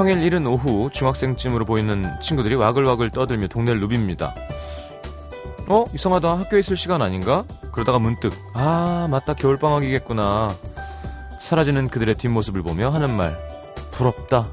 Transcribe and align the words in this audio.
평일 0.00 0.22
이른 0.22 0.46
오후 0.46 0.88
중학생쯤으로 0.90 1.66
보이는 1.66 2.06
친구들이 2.22 2.54
와글와글 2.54 3.10
떠들며 3.10 3.48
동네를 3.48 3.82
누빕니다. 3.82 4.32
어? 5.68 5.84
이상하다. 5.92 6.38
학교에 6.38 6.60
있을 6.60 6.74
시간 6.74 7.02
아닌가? 7.02 7.44
그러다가 7.70 7.98
문득 7.98 8.32
아 8.54 9.08
맞다 9.10 9.34
겨울방학이겠구나. 9.34 10.48
사라지는 11.38 11.88
그들의 11.88 12.14
뒷모습을 12.14 12.62
보며 12.62 12.88
하는 12.88 13.14
말 13.14 13.36
부럽다. 13.90 14.46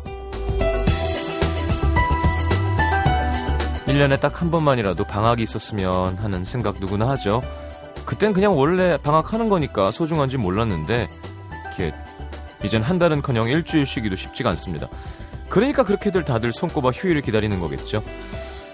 1년에 3.85 4.19
딱 4.19 4.41
한 4.41 4.51
번만이라도 4.51 5.05
방학이 5.05 5.43
있었으면 5.43 6.15
하는 6.17 6.43
생각 6.43 6.81
누구나 6.81 7.07
하죠. 7.11 7.41
그땐 8.05 8.33
그냥 8.33 8.57
원래 8.57 8.97
방학하는 8.97 9.47
거니까 9.47 9.91
소중한지 9.91 10.35
몰랐는데 10.35 11.07
이렇게 11.67 11.93
이젠 12.65 12.83
한 12.83 12.99
달은커녕 12.99 13.47
일주일 13.47 13.85
쉬기도 13.85 14.17
쉽지가 14.17 14.49
않습니다. 14.49 14.87
그러니까 15.49 15.83
그렇게들 15.83 16.25
다들 16.25 16.51
손꼽아 16.53 16.89
휴일을 16.89 17.21
기다리는 17.21 17.59
거겠죠. 17.59 18.03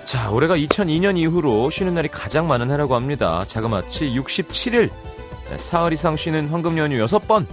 자, 0.05 0.29
올해가 0.31 0.55
2002년 0.57 1.17
이후로 1.17 1.69
쉬는 1.69 1.93
날이 1.93 2.07
가장 2.07 2.47
많은 2.47 2.71
해라고 2.71 2.95
합니다. 2.95 3.43
자그마치 3.47 4.09
67일. 4.11 4.89
사흘 5.57 5.93
이상 5.93 6.15
쉬는 6.15 6.49
황금 6.49 6.77
연휴 6.77 7.03
6번. 7.05 7.45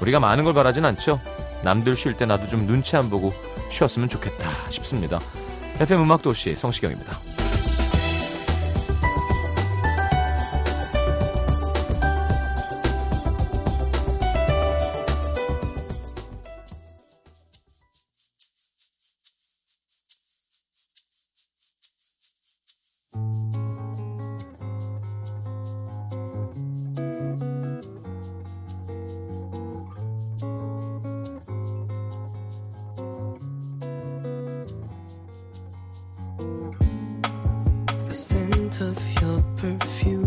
우리가 0.00 0.20
많은 0.20 0.44
걸 0.44 0.54
바라진 0.54 0.84
않죠. 0.84 1.20
남들 1.62 1.94
쉴 1.94 2.14
때 2.14 2.26
나도 2.26 2.46
좀 2.46 2.66
눈치 2.66 2.96
안 2.96 3.08
보고 3.08 3.32
쉬었으면 3.70 4.08
좋겠다 4.08 4.50
싶습니다. 4.70 5.20
FM 5.78 6.02
음악도시 6.02 6.56
성시경입니다. 6.56 7.31
of 38.82 39.22
your 39.22 39.40
perfume. 39.56 40.21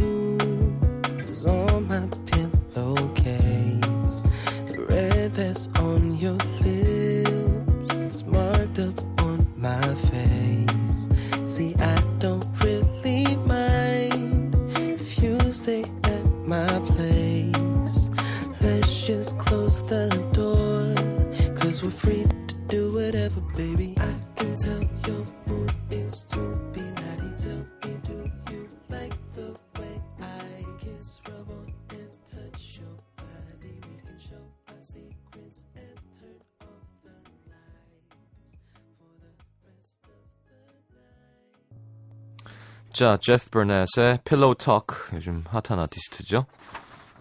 자, 42.96 43.18
제프 43.20 43.50
버넷의 43.50 44.22
Pillow 44.24 44.56
Talk 44.56 45.14
요즘 45.18 45.44
핫한 45.50 45.78
아티스트죠. 45.82 46.46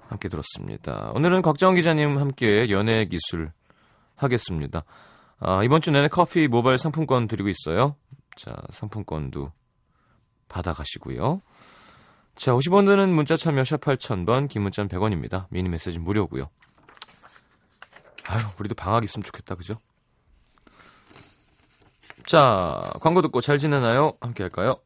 함께 0.09 0.29
들었습니다. 0.29 1.11
오늘은 1.17 1.43
곽정 1.43 1.75
기자님 1.75 2.17
함께 2.17 2.71
연애 2.71 3.05
기술 3.07 3.51
하겠습니다. 4.15 4.85
아, 5.41 5.65
이번 5.65 5.81
주 5.81 5.91
내내 5.91 6.07
커피 6.07 6.47
모바일 6.47 6.79
상품권 6.79 7.27
드리고 7.27 7.49
있어요. 7.49 7.97
자, 8.37 8.55
상품권도 8.71 9.51
받아가시고요. 10.47 11.41
자, 12.37 12.53
50원 12.53 12.87
드는 12.87 13.12
문자 13.12 13.37
참여 13.37 13.65
샵 13.65 13.81
8000번, 13.81 14.49
긴 14.49 14.62
문자는 14.62 14.89
100원입니다. 14.89 15.47
미니 15.51 15.69
메시지 15.69 15.99
무료고요. 15.99 16.51
아유, 18.29 18.45
우리도 18.61 18.77
방학 18.77 19.03
있으면 19.03 19.25
좋겠다, 19.25 19.56
그죠? 19.56 19.81
자, 22.27 22.81
광고 23.01 23.23
듣고 23.23 23.41
잘 23.41 23.59
지내나요? 23.59 24.12
함께 24.21 24.45
할까요? 24.45 24.79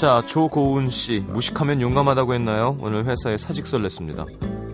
자, 0.00 0.22
조고은 0.24 0.88
씨. 0.88 1.20
무식하면 1.28 1.82
용감하다고 1.82 2.32
했나요? 2.32 2.78
오늘 2.80 3.04
회사에 3.04 3.36
사직서를 3.36 3.82
냈습니다. 3.82 4.24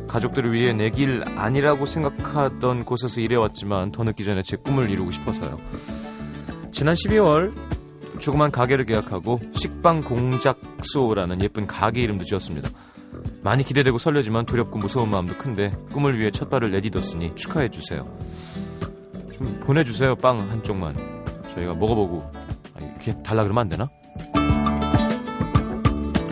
가족들을 0.06 0.52
위해 0.52 0.72
내 0.72 0.88
길 0.88 1.24
아니라고 1.36 1.84
생각하던 1.84 2.84
곳에서 2.84 3.20
일해왔지만 3.20 3.90
더 3.90 4.04
늦기 4.04 4.24
전에 4.24 4.42
제 4.44 4.56
꿈을 4.56 4.88
이루고 4.88 5.10
싶어서요. 5.10 5.56
지난 6.70 6.94
12월 6.94 7.52
조그만 8.20 8.52
가게를 8.52 8.84
계약하고 8.84 9.40
식빵 9.52 10.02
공작소라는 10.02 11.42
예쁜 11.42 11.66
가게 11.66 12.02
이름도 12.02 12.24
지었습니다. 12.24 12.70
많이 13.42 13.64
기대되고 13.64 13.98
설레지만 13.98 14.46
두렵고 14.46 14.78
무서운 14.78 15.10
마음도 15.10 15.36
큰데 15.36 15.72
꿈을 15.92 16.16
위해 16.20 16.30
첫 16.30 16.48
발을 16.50 16.70
내딛었으니 16.70 17.34
축하해 17.34 17.68
주세요. 17.70 18.06
좀 19.32 19.58
보내주세요 19.58 20.14
빵 20.14 20.38
한쪽만 20.50 20.94
저희가 21.52 21.74
먹어보고 21.74 22.30
아, 22.76 22.80
이렇게 22.80 23.20
달라 23.24 23.42
그러면 23.42 23.62
안 23.62 23.68
되나? 23.68 23.88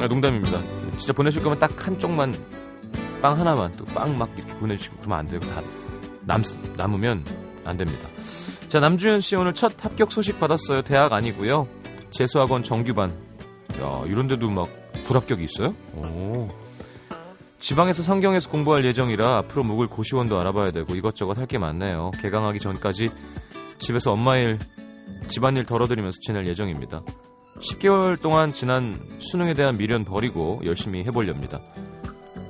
아, 0.04 0.09
농담입니다. 0.09 0.62
진짜 0.98 1.12
보내실 1.12 1.42
거면 1.42 1.59
딱 1.59 1.87
한쪽만 1.87 2.34
빵 3.22 3.38
하나만 3.38 3.75
또 3.76 3.84
빵 3.87 4.16
막 4.19 4.31
이렇게 4.37 4.54
보내주시고 4.59 4.97
그러면 4.98 5.19
안 5.20 5.28
되고 5.28 5.47
다 5.47 5.62
남, 6.22 6.42
남으면 6.76 7.25
안 7.65 7.76
됩니다. 7.76 8.09
자 8.69 8.81
남주현 8.81 9.20
씨 9.20 9.37
오늘 9.37 9.54
첫 9.54 9.82
합격 9.84 10.12
소식 10.12 10.38
받았어요. 10.38 10.82
대학 10.82 11.12
아니고요. 11.12 11.66
재수학원 12.10 12.62
정규반. 12.62 13.10
야 13.81 14.03
이런데도 14.06 14.50
막 14.50 14.69
불합격이 15.06 15.44
있어요? 15.44 15.75
오. 15.94 16.48
지방에서 17.59 18.03
상경에서 18.03 18.50
공부할 18.50 18.84
예정이라 18.84 19.38
앞으로 19.38 19.62
묵을 19.65 19.86
고시원도 19.88 20.38
알아봐야 20.38 20.71
되고 20.71 20.94
이것저것 20.94 21.38
할 21.38 21.47
게 21.47 21.56
많네요. 21.59 22.10
개강하기 22.21 22.59
전까지 22.59 23.10
집에서 23.78 24.12
엄마 24.12 24.36
일, 24.36 24.59
집안일 25.28 25.65
덜어드리면서 25.65 26.19
지낼 26.21 26.47
예정입니다. 26.47 27.03
10개월 27.60 28.20
동안 28.20 28.53
지난 28.53 29.00
수능에 29.19 29.54
대한 29.54 29.76
미련 29.76 30.04
버리고 30.04 30.60
열심히 30.65 31.04
해보렵니다. 31.04 31.60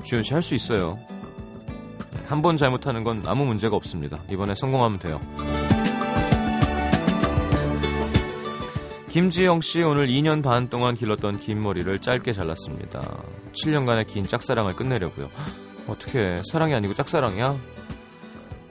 주현 0.03 0.23
씨 0.23 0.35
할 0.35 0.43
수 0.43 0.55
있어요. 0.55 0.99
한 2.27 2.41
번 2.43 2.57
잘못하는 2.57 3.05
건 3.05 3.23
아무 3.27 3.45
문제가 3.45 3.77
없습니다. 3.77 4.19
이번에 4.31 4.55
성공하면 4.57 4.99
돼요. 4.99 5.21
김지영 9.11 9.61
씨 9.61 9.83
오늘 9.83 10.09
2년 10.09 10.43
반 10.43 10.69
동안 10.69 10.95
길렀던 10.97 11.39
긴 11.39 11.63
머리를 11.63 12.01
짧게 12.01 12.33
잘랐습니다. 12.33 13.01
7년간의 13.53 14.07
긴 14.09 14.27
짝사랑을 14.27 14.75
끝내려고요. 14.75 15.29
어떻게 15.87 16.41
사랑이 16.51 16.75
아니고 16.75 16.95
짝사랑이야? 16.95 17.57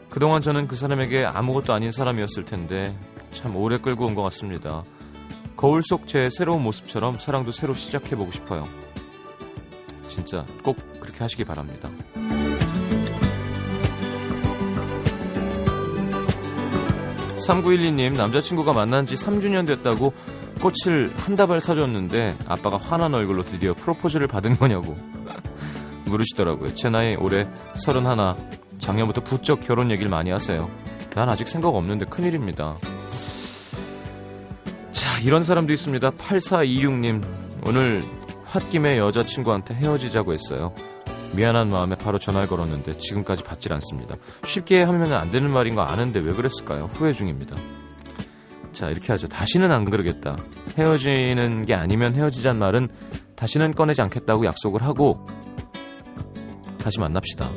그동안 0.09 0.41
저는 0.41 0.67
그 0.67 0.75
사람에게 0.75 1.23
아무것도 1.25 1.73
아닌 1.73 1.91
사람이었을 1.91 2.43
텐데 2.45 2.93
참 3.31 3.55
오래 3.55 3.77
끌고 3.77 4.05
온 4.07 4.15
것 4.15 4.23
같습니다. 4.23 4.83
거울 5.55 5.81
속 5.83 6.05
제 6.07 6.29
새로운 6.29 6.63
모습처럼 6.63 7.19
사랑도 7.19 7.51
새로 7.51 7.73
시작해보고 7.73 8.31
싶어요. 8.31 8.67
진짜 10.07 10.45
꼭 10.63 10.77
그렇게 10.99 11.19
하시기 11.19 11.43
바랍니다. 11.45 11.89
3912님, 17.47 18.13
남자친구가 18.15 18.73
만난 18.73 19.05
지 19.05 19.15
3주년 19.15 19.67
됐다고 19.67 20.13
꽃을 20.61 21.11
한 21.17 21.35
다발 21.35 21.59
사줬는데 21.59 22.37
아빠가 22.47 22.77
화난 22.77 23.13
얼굴로 23.13 23.43
드디어 23.43 23.73
프로포즈를 23.73 24.27
받은 24.27 24.57
거냐고 24.57 24.95
물으시더라고요. 26.05 26.73
제 26.75 26.89
나이 26.89 27.15
올해 27.15 27.47
31, 27.75 28.35
작년부터 28.79 29.21
부쩍 29.21 29.59
결혼 29.61 29.91
얘기를 29.91 30.09
많이 30.09 30.31
하세요. 30.31 30.69
난 31.15 31.29
아직 31.29 31.47
생각 31.47 31.75
없는데 31.75 32.05
큰일입니다. 32.05 32.75
이런 35.23 35.41
사람도 35.41 35.71
있습니다. 35.71 36.11
8426님, 36.11 37.23
오늘 37.65 38.03
홧김에 38.45 38.97
여자친구한테 38.97 39.73
헤어지자고 39.73 40.33
했어요. 40.33 40.73
미안한 41.33 41.69
마음에 41.69 41.95
바로 41.95 42.19
전화를 42.19 42.47
걸었는데 42.47 42.97
지금까지 42.97 43.43
받질 43.43 43.71
않습니다. 43.73 44.15
쉽게 44.43 44.83
하면 44.83 45.13
안 45.13 45.31
되는 45.31 45.49
말인 45.49 45.75
거 45.75 45.81
아는데 45.81 46.19
왜 46.19 46.33
그랬을까요? 46.33 46.85
후회 46.91 47.13
중입니다. 47.13 47.55
자, 48.73 48.89
이렇게 48.89 49.13
하죠. 49.13 49.27
다시는 49.27 49.71
안 49.71 49.85
그러겠다. 49.85 50.35
헤어지는 50.77 51.65
게 51.65 51.73
아니면 51.73 52.15
헤어지자는 52.15 52.59
말은 52.59 52.89
다시는 53.35 53.73
꺼내지 53.75 54.01
않겠다고 54.01 54.45
약속을 54.45 54.83
하고 54.83 55.25
다시 56.79 56.99
만납시다. 56.99 57.49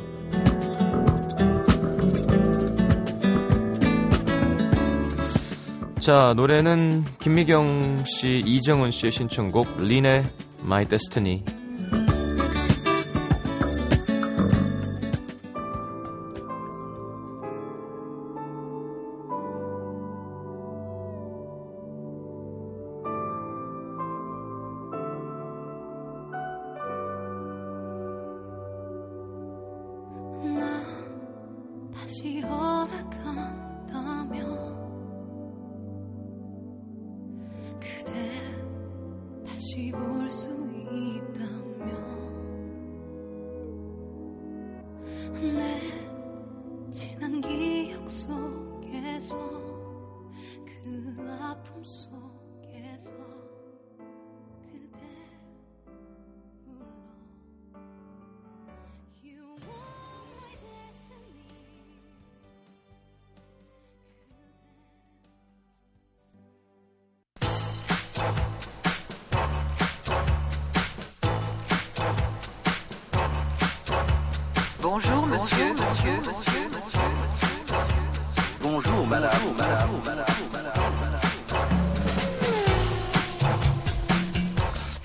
자, 6.07 6.33
노래는 6.37 7.03
김미경 7.19 8.05
씨, 8.05 8.41
이정은 8.45 8.91
씨의 8.91 9.11
신청곡 9.11 9.81
린의 9.81 10.23
My 10.63 10.85
Destiny 10.85 11.43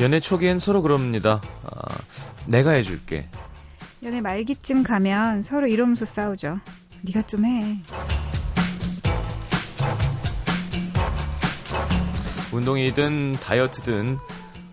연애 0.02 0.20
초기엔 0.20 0.58
서로 0.58 0.82
그럽니다. 0.82 1.40
아, 1.64 1.94
내가 2.46 2.72
해줄게. 2.72 3.28
연애 4.02 4.20
말기쯤 4.20 4.82
가면 4.82 5.42
서로 5.42 5.66
이러면서 5.68 6.04
싸우죠. 6.04 6.58
네가 7.02 7.22
좀 7.22 7.44
해. 7.44 7.78
운동이든 12.52 13.34
다이어트든 13.42 14.18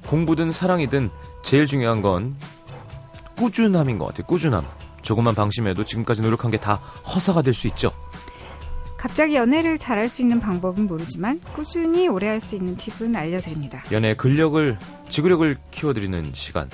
공부든 0.07 0.51
사랑이든 0.51 1.09
제일 1.43 1.65
중요한 1.65 2.01
건 2.01 2.35
꾸준함인 3.37 3.97
것 3.99 4.07
같아요. 4.07 4.25
꾸준함. 4.27 4.65
조금만 5.01 5.33
방심해도 5.33 5.85
지금까지 5.85 6.21
노력한 6.21 6.51
게 6.51 6.57
다 6.57 6.75
허사가 6.75 7.41
될 7.41 7.53
수 7.53 7.67
있죠. 7.67 7.91
갑자기 8.99 9.35
연애를 9.35 9.77
잘할 9.77 10.09
수 10.09 10.21
있는 10.21 10.41
방법은 10.41 10.85
모르지만 10.87 11.39
꾸준히 11.53 12.09
오래 12.09 12.27
할 12.27 12.41
수 12.41 12.55
있는 12.55 12.75
팁은 12.75 13.15
알려드립니다. 13.15 13.81
연애의 13.91 14.15
근력을, 14.17 14.77
지구력을 15.07 15.55
키워드리는 15.71 16.31
시간. 16.33 16.69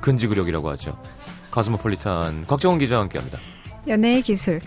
근지구력이라고 0.00 0.68
하죠. 0.70 0.98
가스모폴리탄 1.50 2.44
곽정원 2.46 2.78
기자와 2.78 3.02
함께합니다. 3.02 3.38
연애의 3.88 4.22
기술. 4.22 4.60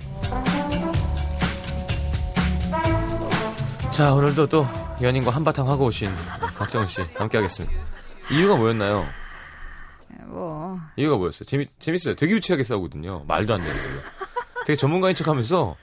자, 3.92 4.14
오늘도 4.14 4.48
또 4.48 4.66
연인과 5.02 5.32
한바탕 5.32 5.68
하고 5.70 5.86
오신 5.86 6.10
곽정원 6.58 6.88
씨 6.88 7.02
함께하겠습니다. 7.16 7.76
이유가 8.32 8.56
뭐였나요? 8.56 9.06
뭐 10.26 10.80
이유가 10.96 11.18
뭐였어요? 11.18 11.46
재미, 11.46 11.68
재밌어요. 11.80 12.16
되게 12.16 12.34
유치하게 12.34 12.64
싸우거든요. 12.64 13.24
말도 13.28 13.54
안 13.54 13.60
되는 13.62 13.74
걸로. 13.76 14.02
되게 14.66 14.76
전문가인 14.78 15.16
척 15.16 15.28
하면서 15.28 15.76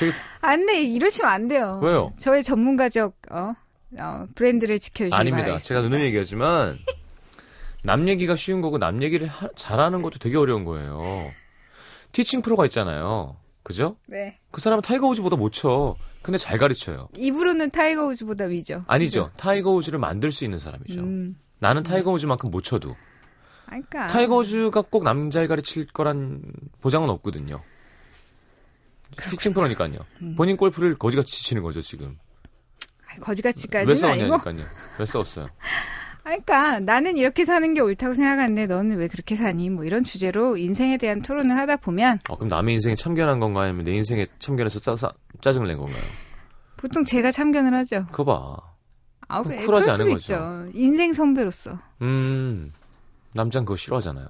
되게 0.00 0.12
안 0.40 0.66
돼. 0.66 0.82
이러시면 0.82 1.30
안 1.30 1.48
돼요. 1.48 1.80
왜요? 1.82 2.12
저의 2.18 2.42
전문가적 2.42 3.14
어, 3.30 3.54
어, 4.00 4.26
브랜드를 4.34 4.78
지켜주시기 4.78 5.14
아닙니다. 5.14 5.46
바라겠습니다. 5.46 5.68
제가 5.68 5.80
누누이 5.82 6.02
얘기하지만 6.06 6.78
남 7.84 8.08
얘기가 8.08 8.36
쉬운 8.36 8.60
거고 8.60 8.78
남 8.78 9.02
얘기를 9.02 9.26
하- 9.26 9.48
잘하는 9.54 10.02
것도 10.02 10.18
되게 10.18 10.36
어려운 10.36 10.64
거예요. 10.64 11.30
티칭 12.12 12.42
프로가 12.42 12.64
있잖아요. 12.66 13.36
그죠? 13.62 13.96
네. 14.06 14.38
그 14.50 14.60
사람은 14.60 14.82
타이거 14.82 15.06
우즈보다 15.08 15.36
못 15.36 15.52
쳐. 15.52 15.94
근데 16.22 16.38
잘 16.38 16.58
가르쳐요. 16.58 17.08
입으로는 17.16 17.70
타이거 17.70 18.06
우즈보다 18.06 18.44
위죠. 18.44 18.82
아니죠. 18.86 19.30
타이거 19.36 19.70
우즈를 19.72 19.98
만들 19.98 20.32
수 20.32 20.44
있는 20.44 20.58
사람이죠. 20.58 21.00
음. 21.00 21.36
나는 21.58 21.82
타이거 21.82 22.10
우즈만큼 22.12 22.50
못 22.50 22.62
쳐도 22.62 22.90
아, 23.66 23.70
그러니까 23.70 24.06
타이거 24.06 24.36
우즈가 24.36 24.82
꼭 24.82 25.02
남자를 25.04 25.48
가르칠 25.48 25.86
거란 25.86 26.40
보장은 26.80 27.10
없거든요. 27.10 27.62
티칭 29.16 29.52
프로니까요. 29.54 29.98
음. 30.22 30.34
본인 30.36 30.56
골프를 30.56 30.96
거지같이 30.96 31.44
치는 31.44 31.62
거죠 31.62 31.80
지금. 31.80 32.18
아이, 33.08 33.18
거지같이까지는 33.18 33.88
왜. 33.90 33.96
싸웠냐니까요. 33.96 34.64
왜 34.98 35.06
싸웠어요? 35.06 35.46
아, 36.24 36.30
그러니까 36.30 36.78
나는 36.80 37.16
이렇게 37.16 37.44
사는 37.44 37.72
게 37.72 37.80
옳다고 37.80 38.12
생각하는데 38.14 38.66
너는 38.66 38.98
왜 38.98 39.08
그렇게 39.08 39.34
사니? 39.34 39.70
뭐 39.70 39.84
이런 39.84 40.04
주제로 40.04 40.58
인생에 40.58 40.98
대한 40.98 41.22
토론을 41.22 41.56
하다 41.56 41.76
보면 41.78 42.20
어, 42.28 42.36
그럼 42.36 42.50
남의 42.50 42.74
인생에 42.74 42.94
참견한 42.96 43.40
건가요? 43.40 43.64
아니면 43.68 43.84
내 43.86 43.92
인생에 43.92 44.26
참견해서 44.38 44.80
짜, 44.80 45.10
짜증을 45.40 45.68
낸 45.68 45.78
건가요? 45.78 46.02
보통 46.76 47.02
제가 47.02 47.30
참견을 47.30 47.74
하죠. 47.78 48.06
그거 48.12 48.24
봐. 48.24 48.56
아, 49.28 49.42
왜? 49.46 49.64
쿨하지 49.64 49.90
않은 49.90 50.04
거죠. 50.10 50.16
있죠. 50.18 50.66
인생 50.74 51.12
선배로서. 51.14 51.78
음, 52.02 52.72
남자는 53.32 53.64
그거 53.64 53.76
싫어하잖아요. 53.76 54.26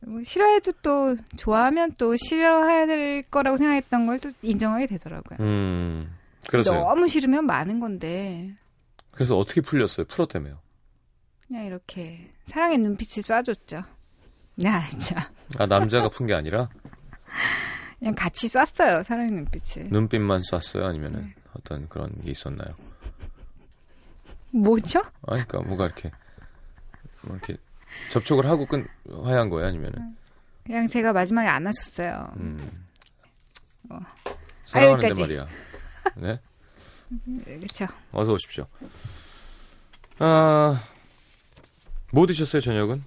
뭐 0.00 0.22
싫어해도 0.22 0.72
또 0.82 1.16
좋아하면 1.36 1.94
또 1.96 2.16
싫어할 2.16 3.22
거라고 3.30 3.56
생각했던 3.56 4.06
걸 4.06 4.18
또 4.18 4.30
인정하게 4.42 4.86
되더라고요. 4.86 5.38
음, 5.40 6.14
그래서요. 6.48 6.80
너무 6.80 7.08
싫으면 7.08 7.44
많은 7.46 7.80
건데 7.80 8.52
그래서 9.10 9.36
어떻게 9.36 9.60
풀렸어요? 9.60 10.06
풀었다며요. 10.06 10.58
그냥 11.46 11.64
이렇게 11.64 12.30
사랑의 12.44 12.78
눈빛을 12.78 13.22
쏴줬죠. 13.22 13.84
야, 14.64 14.88
참. 14.98 15.18
아, 15.58 15.66
남자가 15.66 16.08
푼 16.08 16.26
게 16.26 16.34
아니라 16.34 16.68
그냥 17.98 18.14
같이 18.14 18.48
쐈어요. 18.48 19.02
사랑의 19.02 19.30
눈빛을. 19.32 19.88
눈빛만 19.90 20.42
쐈어요? 20.42 20.86
아니면은 20.86 21.22
네. 21.22 21.34
어떤 21.54 21.88
그런 21.88 22.10
게 22.22 22.30
있었나요? 22.30 22.74
뭐죠? 24.50 25.00
아, 25.22 25.32
그러니까 25.32 25.60
뭐가 25.62 25.86
이렇게 25.86 26.10
뭐 27.22 27.36
이렇게 27.36 27.56
접촉을 28.10 28.46
하고 28.46 28.66
끈 28.66 28.86
화해한 29.10 29.48
거예요? 29.50 29.68
아니면은 29.68 30.16
그냥 30.64 30.86
제가 30.86 31.12
마지막에 31.12 31.48
안아줬어요. 31.48 32.32
음. 32.38 32.84
어. 33.90 33.98
사랑하는데 34.64 35.08
여기까지. 35.08 35.20
말이야. 35.22 35.48
네, 36.16 36.40
그렇죠. 37.58 37.86
어서 38.12 38.32
오십시오. 38.32 38.66
아, 40.18 40.82
뭐 42.12 42.26
드셨어요 42.26 42.60
저녁은? 42.60 43.04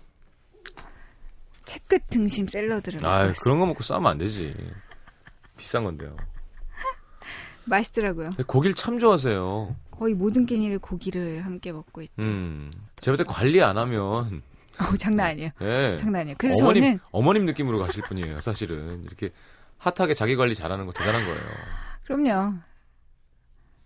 채끝 1.65 2.07
등심 2.07 2.47
샐러드를 2.47 3.05
아. 3.05 3.31
그런 3.41 3.59
거 3.59 3.65
먹고 3.65 3.83
싸우면 3.83 4.11
안 4.11 4.17
되지. 4.17 4.55
비싼 5.57 5.83
건데요. 5.83 6.15
맛있더라고요. 7.65 8.31
고기를 8.47 8.73
참 8.73 8.97
좋아하세요. 8.97 9.75
거의 9.91 10.13
모든 10.13 10.45
끼니를 10.45 10.79
고기를 10.79 11.45
함께 11.45 11.71
먹고 11.71 12.01
있죠. 12.03 12.13
음. 12.19 12.71
제가 13.01 13.17
볼때 13.17 13.29
관리 13.29 13.61
안 13.61 13.77
하면, 13.77 14.41
어, 14.93 14.97
장난 14.97 15.27
아니에요. 15.27 15.49
예. 15.61 15.97
장난 15.97 16.21
아니에요. 16.21 16.35
그래서 16.37 16.63
어머님, 16.63 16.83
저는 16.83 16.99
어머님 17.11 17.45
느낌으로 17.45 17.79
가실 17.79 18.01
분이에요, 18.03 18.39
사실은. 18.39 19.03
이렇게 19.03 19.31
핫하게 19.77 20.13
자기 20.13 20.35
관리 20.35 20.55
잘하는 20.55 20.85
거 20.85 20.93
대단한 20.93 21.21
거예요. 21.25 21.41
그럼요. 22.05 22.53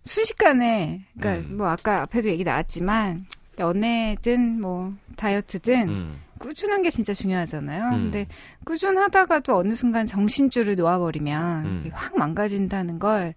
순식간에 0.04 1.06
그러니까 1.18 1.48
음. 1.48 1.56
뭐 1.56 1.68
아까 1.68 2.02
앞에도 2.02 2.28
얘기 2.28 2.44
나왔지만 2.44 3.26
연애든 3.58 4.60
뭐 4.60 4.94
다이어트든 5.16 5.88
음. 5.88 6.20
꾸준한 6.38 6.82
게 6.82 6.90
진짜 6.90 7.14
중요하잖아요. 7.14 7.84
음. 7.84 7.90
근데 7.90 8.26
꾸준하다가도 8.64 9.56
어느 9.56 9.74
순간 9.74 10.06
정신줄을 10.06 10.76
놓아버리면 10.76 11.64
음. 11.64 11.90
확 11.92 12.16
망가진다는 12.18 12.98
걸 12.98 13.34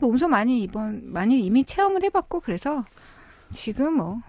몸소 0.00 0.28
많이 0.28 0.62
이번 0.62 1.12
많이 1.12 1.40
이미 1.40 1.64
체험을 1.64 2.04
해봤고 2.04 2.40
그래서 2.40 2.84
지금 3.48 3.94
뭐 3.94 4.20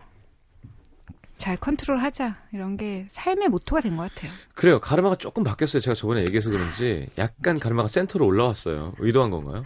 잘 1.38 1.56
컨트롤하자 1.58 2.36
이런 2.51 2.77
게 2.77 3.08
삶의 3.10 3.50
모토가 3.50 3.82
된 3.82 3.96
것 3.98 4.12
같아요. 4.13 4.32
그래요. 4.56 4.79
가르마가 4.79 5.15
조금 5.15 5.44
바뀌었어요. 5.44 5.79
제가 5.82 5.94
저번에 5.96 6.22
얘기해서 6.22 6.50
그런지 6.50 7.08
약간 7.17 7.58
가르마가 7.60 7.88
센터로 7.88 8.25
올라왔어요. 8.25 8.94
의도한 9.00 9.29
건가요? 9.32 9.63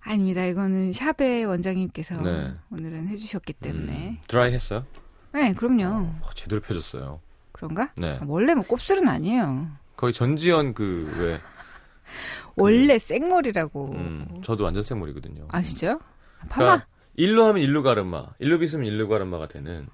아닙니다. 0.00 0.44
이거는 0.44 0.92
샵의 0.92 1.44
원장님께서 1.44 2.16
네. 2.22 2.54
오늘은 2.70 3.08
해주셨기 3.08 3.52
때문에 3.54 4.08
음, 4.10 4.18
드라이 4.26 4.52
했어요? 4.52 4.84
네, 5.32 5.52
그럼요. 5.52 5.84
어, 6.22 6.30
제대로 6.34 6.60
펴줬어요. 6.60 7.20
그런가? 7.52 7.92
네. 7.96 8.18
아, 8.20 8.24
원래 8.26 8.54
뭐 8.54 8.64
곱슬은 8.64 9.06
아니에요. 9.08 9.68
거의 9.96 10.12
전지현 10.12 10.74
그 10.74 11.12
왜? 11.18 11.38
원래 12.56 12.98
생머리라고. 12.98 13.92
음, 13.92 14.40
저도 14.42 14.64
완전 14.64 14.82
생머리거든요. 14.82 15.46
아시죠? 15.52 16.00
파마. 16.48 16.66
그러니까 16.66 16.86
일로 17.14 17.44
하면 17.46 17.62
일로 17.62 17.82
가르마, 17.82 18.26
일로 18.38 18.58
빗으면 18.58 18.86
일로 18.86 19.08
가르마가 19.08 19.48
되는 19.48 19.88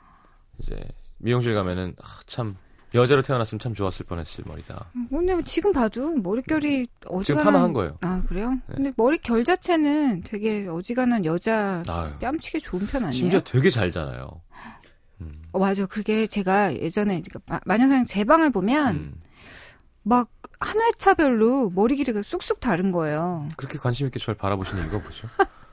이제 0.59 0.81
미용실 1.19 1.55
가면은 1.55 1.95
아, 2.03 2.21
참 2.27 2.57
여자로 2.95 3.23
태어났으면 3.23 3.59
참 3.59 3.75
좋았을 3.75 4.07
뻔했을 4.07 4.45
머리다. 4.47 4.87
근데 5.11 5.43
지금 5.43 5.73
봐도 5.73 6.13
머릿결이 6.15 6.87
어지간한. 7.07 7.25
지금 7.25 7.43
파마한 7.43 7.73
거예요. 7.73 7.99
아 8.03 8.23
그래요? 8.29 8.51
네. 8.69 8.75
근데 8.77 8.93
머릿결 8.97 9.43
자체는 9.45 10.23
되게 10.23 10.69
어지간한 10.69 11.25
여자 11.25 11.83
아유, 11.89 12.13
뺨치기 12.21 12.61
좋은 12.61 12.87
편 12.87 13.03
아니에요? 13.05 13.13
심지어 13.19 13.41
되게 13.41 13.69
잘잖아요. 13.71 14.41
음, 15.23 15.33
어, 15.53 15.59
맞아. 15.59 15.87
그게 15.87 16.27
제가 16.29 16.73
예전에 16.75 17.21
그러니까 17.23 17.41
마- 17.47 17.61
마녀사냥 17.65 18.05
제 18.05 18.23
방을 18.25 18.51
보면 18.51 18.95
음. 18.95 19.15
막 20.03 20.29
한 20.61 20.81
회차별로 20.81 21.71
머리 21.75 21.95
길이가 21.97 22.23
쑥쑥 22.23 22.59
다른 22.59 22.91
거예요. 22.91 23.47
그렇게 23.59 23.77
관심 23.77 24.07
있게 24.07 24.19
저를 24.19 24.39
바라보시는 24.39 24.85
이유가 24.85 24.99
뭐죠? 24.99 25.29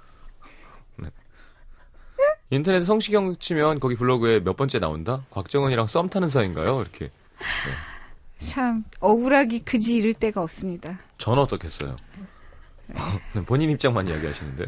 네. 2.51 2.57
인터넷에 2.57 2.85
성시경 2.85 3.37
치면 3.37 3.79
거기 3.79 3.95
블로그에 3.95 4.41
몇 4.41 4.57
번째 4.57 4.79
나온다? 4.79 5.23
곽정은이랑 5.31 5.87
썸 5.87 6.09
타는 6.09 6.27
사이인가요? 6.27 6.81
이렇게. 6.81 7.09
참 8.39 8.83
억울하기 8.99 9.61
그지 9.61 9.97
이를 9.97 10.13
데가 10.13 10.41
없습니다. 10.41 10.99
저는 11.17 11.43
어떻겠어요? 11.43 11.95
네, 13.33 13.45
본인 13.45 13.69
입장만 13.69 14.07
이야기하시는데. 14.07 14.65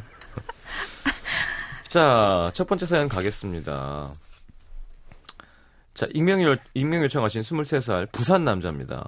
자, 1.83 2.49
첫 2.53 2.67
번째 2.67 2.85
사연 2.85 3.09
가겠습니다. 3.09 4.13
자, 5.93 6.07
익명, 6.13 6.41
요, 6.41 6.55
익명 6.73 7.03
요청하신 7.03 7.41
23살 7.41 8.11
부산 8.11 8.45
남자입니다. 8.45 9.07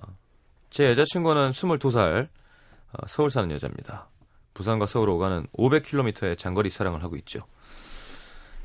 제 0.70 0.90
여자친구는 0.90 1.52
22살 1.52 2.28
어, 2.92 3.08
서울 3.08 3.30
사는 3.32 3.50
여자입니다. 3.52 4.10
부산과 4.54 4.86
서울 4.86 5.10
오가는 5.10 5.48
500km의 5.58 6.38
장거리 6.38 6.70
사랑을 6.70 7.02
하고 7.04 7.16
있죠. 7.18 7.46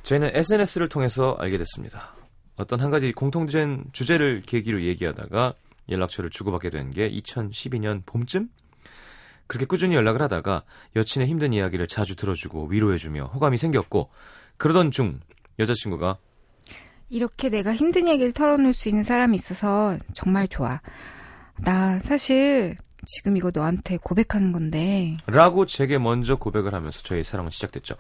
저희는 0.03 0.31
SNS를 0.35 0.89
통해서 0.89 1.37
알게 1.39 1.59
됐습니다. 1.59 2.15
어떤 2.57 2.81
한 2.81 2.91
가지 2.91 3.13
공통된 3.13 3.85
주제를 3.93 4.43
계기로 4.45 4.83
얘기하다가 4.83 5.55
연락처를 5.89 6.31
주고받게 6.31 6.71
된 6.71 6.91
게 6.91 7.11
2012년 7.11 8.03
봄쯤? 8.07 8.49
그렇게 9.47 9.67
꾸준히 9.67 9.95
연락을 9.97 10.23
하다가 10.23 10.63
여친의 10.95 11.27
힘든 11.27 11.53
이야기를 11.53 11.89
자주 11.89 12.15
들어주고 12.17 12.67
위로해주며 12.67 13.31
호감이 13.35 13.57
생겼고 13.57 14.11
그러던 14.59 14.91
중 14.93 15.21
여자친구가 15.59 16.19
이렇게 17.09 17.49
내가 17.49 17.75
힘든 17.75 18.07
얘기를 18.07 18.33
털어놓을 18.33 18.73
수 18.73 18.89
있는 18.89 19.03
사람이 19.03 19.35
있어서 19.35 19.99
정말 20.13 20.47
좋아. 20.47 20.81
나 21.57 21.99
사실 21.99 22.77
지금 23.07 23.37
이거 23.37 23.51
너한테 23.53 23.97
고백하는 24.03 24.53
건데 24.53 25.17
라고 25.27 25.67
제게 25.67 25.99
먼저 25.99 26.37
고백을 26.37 26.73
하면서 26.73 27.03
저희 27.03 27.25
사랑은 27.25 27.51
시작됐죠. 27.51 27.97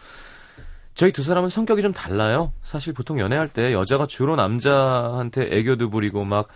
저희 1.01 1.13
두 1.13 1.23
사람은 1.23 1.49
성격이 1.49 1.81
좀 1.81 1.95
달라요. 1.95 2.53
사실 2.61 2.93
보통 2.93 3.19
연애할 3.19 3.49
때 3.49 3.73
여자가 3.73 4.05
주로 4.05 4.37
남자한테 4.37 5.49
애교도 5.51 5.89
부리고 5.89 6.27
막 6.27 6.49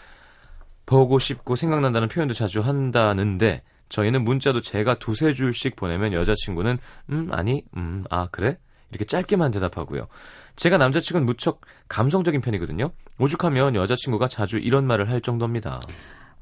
보고 0.85 1.19
싶고 1.19 1.57
생각난다는 1.57 2.09
표현도 2.09 2.35
자주 2.35 2.61
한다는데 2.61 3.63
저희는 3.89 4.23
문자도 4.23 4.61
제가 4.61 4.97
두세 4.97 5.33
줄씩 5.33 5.77
보내면 5.77 6.13
여자친구는 6.13 6.77
음 7.09 7.29
아니 7.33 7.63
음 7.75 8.05
아 8.11 8.29
그래 8.31 8.59
이렇게 8.91 9.07
짧게만 9.07 9.51
대답하고요. 9.51 10.09
제가 10.57 10.77
남자친구는 10.77 11.25
무척 11.25 11.63
감성적인 11.89 12.43
편이거든요. 12.43 12.91
오죽하면 13.19 13.77
여자친구가 13.77 14.29
자주 14.29 14.59
이런 14.59 14.87
말을 14.87 15.09
할 15.09 15.23
정도입니다. 15.23 15.81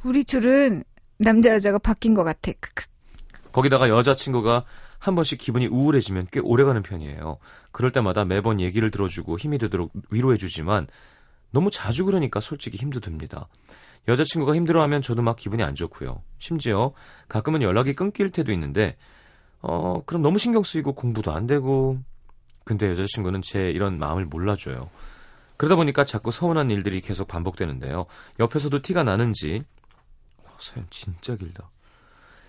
우리 0.02 0.24
둘은 0.24 0.82
남자 1.18 1.50
여자가 1.50 1.78
바뀐 1.78 2.14
것 2.14 2.24
같아. 2.24 2.50
거기다가 3.52 3.88
여자친구가 3.88 4.64
한 5.02 5.16
번씩 5.16 5.40
기분이 5.40 5.66
우울해지면 5.66 6.28
꽤 6.30 6.38
오래가는 6.38 6.80
편이에요. 6.80 7.38
그럴 7.72 7.90
때마다 7.90 8.24
매번 8.24 8.60
얘기를 8.60 8.88
들어주고 8.92 9.36
힘이 9.36 9.58
되도록 9.58 9.90
위로해주지만 10.10 10.86
너무 11.50 11.72
자주 11.72 12.04
그러니까 12.04 12.38
솔직히 12.38 12.78
힘도 12.78 13.00
듭니다. 13.00 13.48
여자친구가 14.06 14.54
힘들어하면 14.54 15.02
저도 15.02 15.22
막 15.22 15.34
기분이 15.34 15.64
안 15.64 15.74
좋고요. 15.74 16.22
심지어 16.38 16.92
가끔은 17.28 17.62
연락이 17.62 17.94
끊길 17.94 18.30
때도 18.30 18.52
있는데 18.52 18.96
어 19.60 20.02
그럼 20.06 20.22
너무 20.22 20.38
신경 20.38 20.62
쓰이고 20.62 20.92
공부도 20.92 21.32
안 21.32 21.48
되고 21.48 21.98
근데 22.64 22.88
여자친구는 22.88 23.42
제 23.42 23.72
이런 23.72 23.98
마음을 23.98 24.26
몰라줘요. 24.26 24.88
그러다 25.56 25.74
보니까 25.74 26.04
자꾸 26.04 26.30
서운한 26.30 26.70
일들이 26.70 27.00
계속 27.00 27.26
반복되는데요. 27.26 28.06
옆에서도 28.38 28.82
티가 28.82 29.02
나는지 29.02 29.64
와, 30.44 30.52
사연 30.60 30.86
진짜 30.90 31.34
길다. 31.34 31.70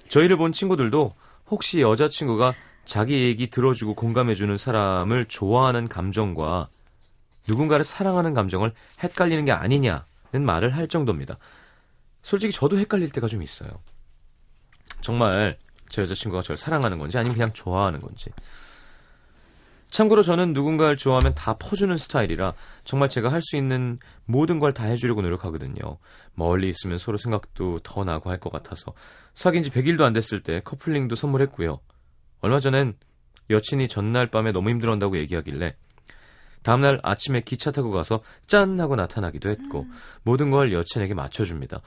저희를 0.08 0.38
본 0.38 0.52
친구들도 0.52 1.16
혹시 1.54 1.82
여자친구가 1.82 2.56
자기 2.84 3.26
얘기 3.26 3.48
들어주고 3.48 3.94
공감해주는 3.94 4.58
사람을 4.58 5.26
좋아하는 5.26 5.88
감정과 5.88 6.68
누군가를 7.48 7.86
사랑하는 7.86 8.34
감정을 8.34 8.74
헷갈리는 9.04 9.46
게 9.46 9.52
아니냐는 9.52 10.02
말을 10.32 10.76
할 10.76 10.88
정도입니다. 10.88 11.38
솔직히 12.24 12.52
저도 12.52 12.80
헷갈릴 12.80 13.12
때가 13.12 13.28
좀 13.28 13.44
있어요. 13.44 13.70
정말 15.02 15.60
제 15.90 16.02
여자친구가 16.02 16.42
저를 16.42 16.58
사랑하는 16.58 16.98
건지 16.98 17.20
아니면 17.20 17.36
그냥 17.36 17.54
좋아하는 17.54 18.02
건지. 18.02 18.32
참고로 19.94 20.24
저는 20.24 20.54
누군가를 20.54 20.98
좋아하면 20.98 21.36
다 21.36 21.54
퍼주는 21.54 21.96
스타일이라 21.96 22.56
정말 22.84 23.10
제가 23.10 23.32
할 23.32 23.44
수 23.44 23.58
있는 23.58 24.00
모든 24.26 24.58
걸 24.58 24.74
다 24.74 24.86
해주려고 24.86 25.22
노력하거든요. 25.22 26.00
멀리 26.34 26.68
있으면 26.68 26.98
서로 26.98 27.18
생각도 27.18 27.80
더 27.84 28.04
나고 28.04 28.32
할 28.32 28.40
것 28.40 28.52
같아서 28.52 28.94
사귄 29.36 29.62
지 29.62 29.70
100일도 29.70 30.02
안 30.02 30.14
됐을 30.14 30.42
때 30.42 30.62
커플링도 30.64 31.14
선물했고요. 31.14 31.80
얼마 32.42 32.60
전엔 32.60 32.96
여친이 33.52 33.88
전날 33.88 34.32
밤에 34.32 34.52
너무 34.52 34.72
힘들어한다고 34.72 35.16
얘기하길래 35.18 35.76
다음날 36.64 37.00
아침에 37.04 37.42
기차 37.42 37.70
타고 37.70 37.92
가서 37.92 38.24
짠 38.48 38.80
하고 38.80 38.96
나타나기도 38.96 39.50
했고 39.52 39.86
모든 40.24 40.50
걸 40.50 40.74
여친에게 40.74 41.14
맞춰줍니다. 41.14 41.82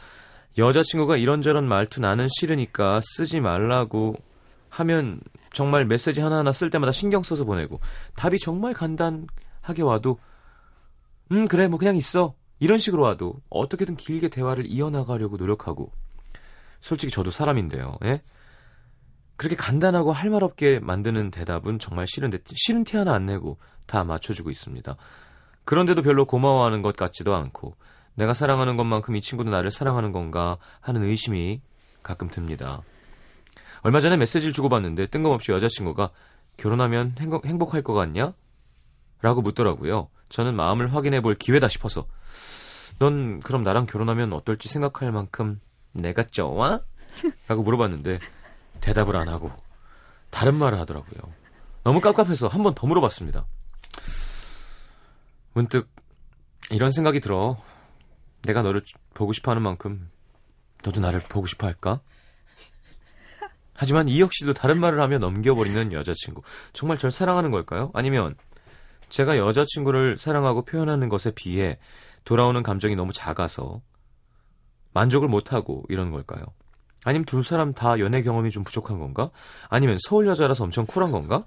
여자친구가 0.56 1.16
이런저런 1.16 1.66
말투 1.66 2.00
나는 2.00 2.28
싫으니까 2.38 3.00
쓰지 3.02 3.40
말라고 3.40 4.14
하면 4.68 5.18
정말 5.56 5.86
메시지 5.86 6.20
하나하나 6.20 6.52
쓸 6.52 6.68
때마다 6.68 6.92
신경 6.92 7.22
써서 7.22 7.46
보내고 7.46 7.80
답이 8.14 8.38
정말 8.38 8.74
간단하게 8.74 9.80
와도 9.82 10.18
음 11.32 11.48
그래 11.48 11.66
뭐 11.66 11.78
그냥 11.78 11.96
있어. 11.96 12.34
이런 12.58 12.78
식으로 12.78 13.02
와도 13.04 13.40
어떻게든 13.48 13.96
길게 13.96 14.28
대화를 14.28 14.66
이어나가려고 14.66 15.38
노력하고 15.38 15.92
솔직히 16.80 17.10
저도 17.10 17.30
사람인데요 17.30 17.96
예? 18.04 18.20
그렇게 19.36 19.56
간단하고 19.56 20.12
할 20.12 20.28
말 20.28 20.44
없게 20.44 20.78
만드는 20.78 21.30
대답은 21.30 21.78
정말 21.78 22.06
싫은데 22.06 22.38
싫은 22.54 22.84
티 22.84 22.98
하나 22.98 23.14
안 23.14 23.24
내고 23.24 23.56
다 23.86 24.04
맞춰주고 24.04 24.50
있습니다. 24.50 24.94
그런데도 25.64 26.02
별로 26.02 26.26
고마워하는 26.26 26.82
것 26.82 26.96
같지도 26.96 27.34
않고 27.34 27.76
내가 28.14 28.34
사랑하는 28.34 28.76
것만큼 28.76 29.16
이 29.16 29.22
친구도 29.22 29.48
나를 29.50 29.70
사랑하는 29.70 30.12
건가 30.12 30.58
하는 30.80 31.02
의심이 31.02 31.62
가끔 32.02 32.28
듭니다 32.28 32.82
얼마 33.86 34.00
전에 34.00 34.16
메시지를 34.16 34.52
주고받는데 34.52 35.06
뜬금없이 35.06 35.52
여자친구가 35.52 36.10
결혼하면 36.56 37.14
행복, 37.20 37.46
행복 37.46 37.72
할 37.72 37.84
것 37.84 37.94
같냐? 37.94 38.32
라고 39.22 39.42
묻더라고요. 39.42 40.08
저는 40.28 40.56
마음을 40.56 40.92
확인해 40.92 41.20
볼 41.20 41.36
기회다 41.36 41.68
싶어서 41.68 42.08
넌 42.98 43.38
그럼 43.38 43.62
나랑 43.62 43.86
결혼하면 43.86 44.32
어떨지 44.32 44.68
생각할 44.68 45.12
만큼 45.12 45.60
내가 45.92 46.24
좋아? 46.24 46.80
라고 47.46 47.62
물어봤는데 47.62 48.18
대답을 48.80 49.14
안 49.16 49.28
하고 49.28 49.52
다른 50.30 50.56
말을 50.56 50.80
하더라고요. 50.80 51.32
너무 51.84 52.00
깝깝해서 52.00 52.48
한 52.48 52.64
번 52.64 52.74
더 52.74 52.88
물어봤습니다. 52.88 53.46
문득 55.52 55.88
이런 56.70 56.90
생각이 56.90 57.20
들어. 57.20 57.56
내가 58.42 58.62
너를 58.62 58.82
보고 59.14 59.32
싶어 59.32 59.52
하는 59.52 59.62
만큼 59.62 60.10
너도 60.84 61.00
나를 61.00 61.20
보고 61.20 61.46
싶어 61.46 61.68
할까? 61.68 62.00
하지만 63.76 64.08
이 64.08 64.20
역시도 64.20 64.54
다른 64.54 64.80
말을 64.80 65.00
하며 65.00 65.18
넘겨버리는 65.18 65.92
여자친구. 65.92 66.42
정말 66.72 66.98
절 66.98 67.10
사랑하는 67.10 67.50
걸까요? 67.50 67.90
아니면 67.94 68.34
제가 69.08 69.38
여자친구를 69.38 70.16
사랑하고 70.16 70.64
표현하는 70.64 71.08
것에 71.08 71.30
비해 71.32 71.78
돌아오는 72.24 72.62
감정이 72.62 72.96
너무 72.96 73.12
작아서 73.12 73.80
만족을 74.92 75.28
못하고 75.28 75.84
이런 75.88 76.10
걸까요? 76.10 76.44
아니면 77.04 77.24
두 77.24 77.42
사람 77.42 77.72
다 77.72 78.00
연애 78.00 78.22
경험이 78.22 78.50
좀 78.50 78.64
부족한 78.64 78.98
건가? 78.98 79.30
아니면 79.68 79.96
서울 80.00 80.26
여자라서 80.26 80.64
엄청 80.64 80.86
쿨한 80.86 81.12
건가? 81.12 81.44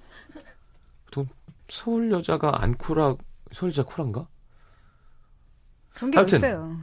보통 1.05 1.27
서울 1.67 2.11
여자가 2.11 2.63
안 2.63 2.75
쿨하, 2.77 3.15
서울 3.51 3.71
여자 3.71 3.83
쿨한가? 3.83 4.27
그런 5.95 6.11
게 6.11 6.17
하여튼. 6.17 6.37
없어요. 6.37 6.77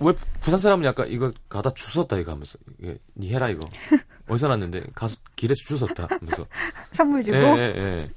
왜 0.00 0.12
부산 0.40 0.60
사람은 0.60 0.84
약간 0.84 1.08
이거 1.08 1.32
가다 1.48 1.70
주웠다 1.70 2.18
이거 2.18 2.30
하면서 2.30 2.56
이게 2.78 2.98
니 3.16 3.34
해라 3.34 3.48
이거 3.48 3.68
어디서 4.28 4.48
났는데 4.48 4.84
가서 4.94 5.16
길에서 5.36 5.62
주웠다 5.64 6.06
하면서 6.10 6.46
선물 6.92 7.22
주고 7.22 7.36
예, 7.38 7.72
예, 7.76 7.80
예. 7.80 8.10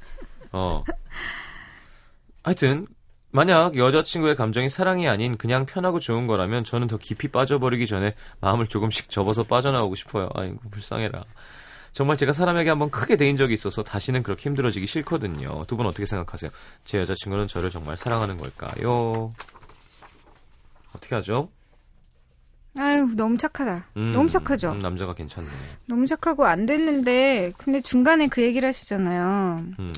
어. 0.51 0.83
하여튼 2.43 2.87
만약 3.31 3.77
여자친구의 3.77 4.35
감정이 4.35 4.69
사랑이 4.69 5.07
아닌 5.07 5.37
그냥 5.37 5.65
편하고 5.65 5.99
좋은 5.99 6.27
거라면 6.27 6.63
저는 6.65 6.87
더 6.87 6.97
깊이 6.97 7.29
빠져버리기 7.29 7.87
전에 7.87 8.15
마음을 8.41 8.67
조금씩 8.67 9.09
접어서 9.09 9.43
빠져나오고 9.43 9.95
싶어요. 9.95 10.29
아이고 10.33 10.57
불쌍해라. 10.69 11.23
정말 11.93 12.17
제가 12.17 12.33
사람에게 12.33 12.69
한번 12.69 12.89
크게 12.89 13.15
대인 13.17 13.37
적이 13.37 13.53
있어서 13.53 13.83
다시는 13.83 14.23
그렇게 14.23 14.43
힘들어지기 14.49 14.85
싫거든요. 14.85 15.65
두 15.67 15.75
분 15.77 15.85
어떻게 15.85 16.05
생각하세요? 16.05 16.51
제 16.83 16.99
여자친구는 16.99 17.47
저를 17.47 17.69
정말 17.69 17.95
사랑하는 17.97 18.37
걸까요? 18.37 19.33
어떻게 20.95 21.15
하죠? 21.15 21.49
아유, 22.77 23.07
너무 23.15 23.37
착하다. 23.37 23.85
음, 23.97 24.11
너무 24.13 24.29
착하죠? 24.29 24.71
음, 24.71 24.79
남자가 24.79 25.13
괜찮네. 25.13 25.47
너무 25.87 26.05
착하고 26.07 26.45
안 26.45 26.65
됐는데, 26.65 27.51
근데 27.57 27.81
중간에 27.81 28.27
그 28.27 28.41
얘기를 28.41 28.65
하시잖아요. 28.67 29.63
음. 29.79 29.93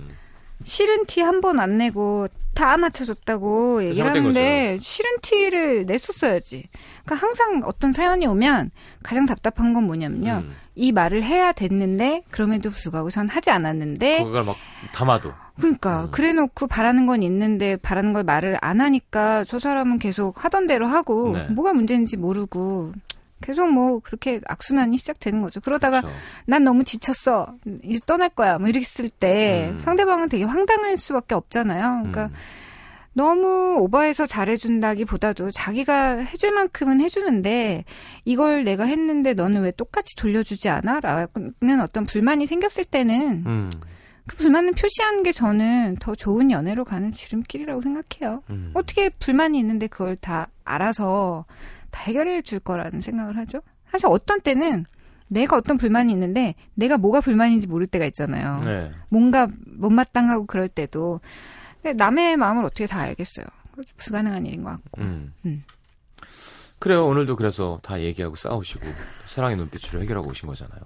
싫은 0.63 1.05
티 1.07 1.21
한 1.21 1.41
번 1.41 1.59
안 1.59 1.77
내고 1.77 2.27
다 2.55 2.77
맞춰줬다고 2.77 3.83
얘기를 3.83 3.97
잘못된 4.13 4.23
하는데 4.23 4.77
싫은 4.81 5.19
티를 5.21 5.85
냈었어야지. 5.85 6.69
그러니까 7.03 7.15
항상 7.27 7.61
어떤 7.65 7.91
사연이 7.91 8.25
오면 8.27 8.71
가장 9.03 9.25
답답한 9.25 9.73
건 9.73 9.83
뭐냐면요. 9.83 10.43
음. 10.45 10.55
이 10.75 10.91
말을 10.93 11.23
해야 11.23 11.51
됐는데 11.51 12.23
그럼에도 12.31 12.69
불구하고 12.69 13.09
전 13.09 13.27
하지 13.27 13.49
않았는데 13.51 14.23
그걸 14.23 14.45
막 14.45 14.55
담아도. 14.93 15.33
그러니까 15.57 16.05
음. 16.05 16.11
그래놓고 16.11 16.67
바라는 16.67 17.05
건 17.05 17.21
있는데 17.21 17.75
바라는 17.77 18.13
걸 18.13 18.23
말을 18.23 18.57
안 18.61 18.81
하니까 18.81 19.43
저 19.45 19.59
사람은 19.59 19.99
계속 19.99 20.43
하던 20.43 20.67
대로 20.67 20.87
하고 20.87 21.33
네. 21.33 21.47
뭐가 21.49 21.73
문제인지 21.73 22.17
모르고 22.17 22.93
계속 23.41 23.69
뭐 23.71 23.99
그렇게 23.99 24.39
악순환이 24.47 24.97
시작되는 24.97 25.41
거죠. 25.41 25.59
그러다가 25.59 26.01
그렇죠. 26.01 26.17
난 26.45 26.63
너무 26.63 26.83
지쳤어. 26.83 27.55
이제 27.83 27.99
떠날 28.05 28.29
거야. 28.29 28.57
뭐 28.57 28.67
이렇게 28.67 28.81
했을 28.81 29.09
때 29.09 29.71
음. 29.73 29.79
상대방은 29.79 30.29
되게 30.29 30.45
황당할 30.45 30.97
수밖에 30.97 31.35
없잖아요. 31.35 32.03
그러니까 32.03 32.25
음. 32.25 32.33
너무 33.15 33.77
오버해서 33.79 34.25
잘해준다기보다도 34.25 35.51
자기가 35.51 36.15
해줄 36.15 36.51
만큼은 36.51 36.99
해주는데 37.01 37.85
이걸 38.25 38.63
내가 38.63 38.85
했는데 38.85 39.33
너는 39.33 39.61
왜 39.61 39.71
똑같이 39.71 40.15
돌려주지 40.15 40.69
않아? 40.69 40.99
라는 40.99 41.81
어떤 41.81 42.05
불만이 42.05 42.47
생겼을 42.47 42.85
때는 42.85 43.43
음. 43.45 43.71
그 44.27 44.37
불만을 44.37 44.73
표시하는 44.73 45.23
게 45.23 45.31
저는 45.31 45.97
더 45.99 46.15
좋은 46.15 46.49
연애로 46.49 46.85
가는 46.85 47.11
지름길이라고 47.11 47.81
생각해요. 47.81 48.41
음. 48.49 48.71
어떻게 48.73 49.09
불만이 49.09 49.59
있는데 49.59 49.87
그걸 49.87 50.15
다 50.15 50.47
알아서 50.63 51.45
다 51.91 52.01
해결해 52.03 52.41
줄 52.41 52.59
거라는 52.59 53.01
생각을 53.01 53.37
하죠. 53.37 53.61
사실 53.89 54.07
어떤 54.07 54.41
때는 54.41 54.85
내가 55.27 55.57
어떤 55.57 55.77
불만이 55.77 56.11
있는데 56.13 56.55
내가 56.73 56.97
뭐가 56.97 57.21
불만인지 57.21 57.67
모를 57.67 57.87
때가 57.87 58.05
있잖아요. 58.05 58.61
네. 58.63 58.91
뭔가 59.09 59.47
못마땅하고 59.65 60.45
그럴 60.45 60.67
때도 60.67 61.19
근데 61.81 61.93
남의 61.93 62.37
마음을 62.37 62.63
어떻게 62.63 62.85
다 62.85 63.01
알겠어요. 63.01 63.45
불가능한 63.97 64.45
일인 64.45 64.63
것 64.63 64.71
같고. 64.71 65.01
음. 65.01 65.33
음. 65.45 65.63
그래요. 66.79 67.05
오늘도 67.07 67.35
그래서 67.35 67.79
다 67.81 68.01
얘기하고 68.01 68.35
싸우시고 68.35 68.85
사랑의 69.25 69.57
눈빛으로 69.57 70.01
해결하고 70.01 70.29
오신 70.29 70.47
거잖아요. 70.47 70.81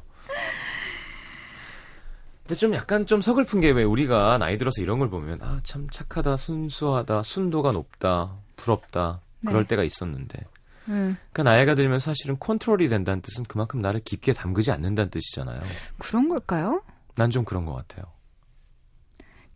근데 2.48 2.56
좀 2.56 2.74
약간 2.74 3.06
좀 3.06 3.20
서글픈 3.22 3.60
게 3.62 3.72
왜 3.72 3.84
우리가 3.84 4.38
나이 4.38 4.58
들어서 4.58 4.82
이런 4.82 5.00
걸 5.00 5.10
보면 5.10 5.40
아 5.42 5.60
참 5.64 5.88
착하다 5.92 6.38
순수하다 6.38 7.24
순도가 7.24 7.72
높다 7.74 8.36
부럽다 8.56 9.20
그럴 9.46 9.64
네. 9.64 9.68
때가 9.68 9.84
있었는데 9.84 10.40
음, 10.88 11.18
그러니까 11.34 11.44
나이가 11.44 11.76
들면 11.76 12.00
사실은 12.00 12.38
컨트롤이 12.40 12.88
된다는 12.88 13.22
뜻은 13.22 13.44
그만큼 13.44 13.82
나를 13.82 14.00
깊게 14.00 14.32
담그지 14.32 14.72
않는다는 14.72 15.10
뜻이잖아요. 15.10 15.60
그런 16.00 16.30
걸까요? 16.30 16.82
난 17.16 17.30
좀 17.32 17.44
그런 17.44 17.66
것 17.66 17.74
같아요. 17.74 18.06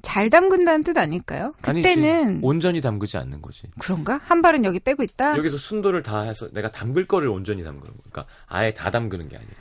잘 0.02 0.30
담근다는 0.30 0.84
뜻 0.84 0.98
아닐까요? 0.98 1.54
아니지. 1.62 1.88
그때는 1.88 2.40
온전히 2.44 2.82
담그지 2.82 3.16
않는 3.18 3.42
거지. 3.42 3.68
그런가? 3.80 4.20
한 4.24 4.42
발은 4.42 4.66
여기 4.66 4.80
빼고 4.80 5.04
있다. 5.04 5.38
여기서 5.38 5.58
순도를 5.58 6.02
다 6.04 6.22
해서 6.24 6.50
내가 6.52 6.72
담글 6.72 7.08
거를 7.08 7.30
온전히 7.30 7.64
담그는 7.64 7.94
거. 7.96 8.04
그러니까 8.10 8.26
아예 8.48 8.74
다 8.74 8.90
담그는 8.92 9.30
게 9.30 9.38
아니라. 9.38 9.54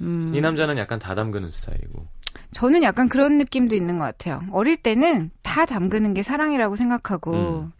음, 0.00 0.32
이 0.34 0.40
남자는 0.40 0.78
약간 0.78 0.98
다 1.00 1.14
담그는 1.16 1.50
스타일이고. 1.50 2.06
저는 2.52 2.82
약간 2.82 3.08
그런 3.08 3.38
느낌도 3.38 3.74
있는 3.74 3.98
것 3.98 4.04
같아요. 4.04 4.42
어릴 4.52 4.76
때는 4.76 5.30
다 5.42 5.66
담그는 5.66 6.14
게 6.14 6.22
사랑이라고 6.22 6.76
생각하고 6.76 7.32
음. 7.32 7.72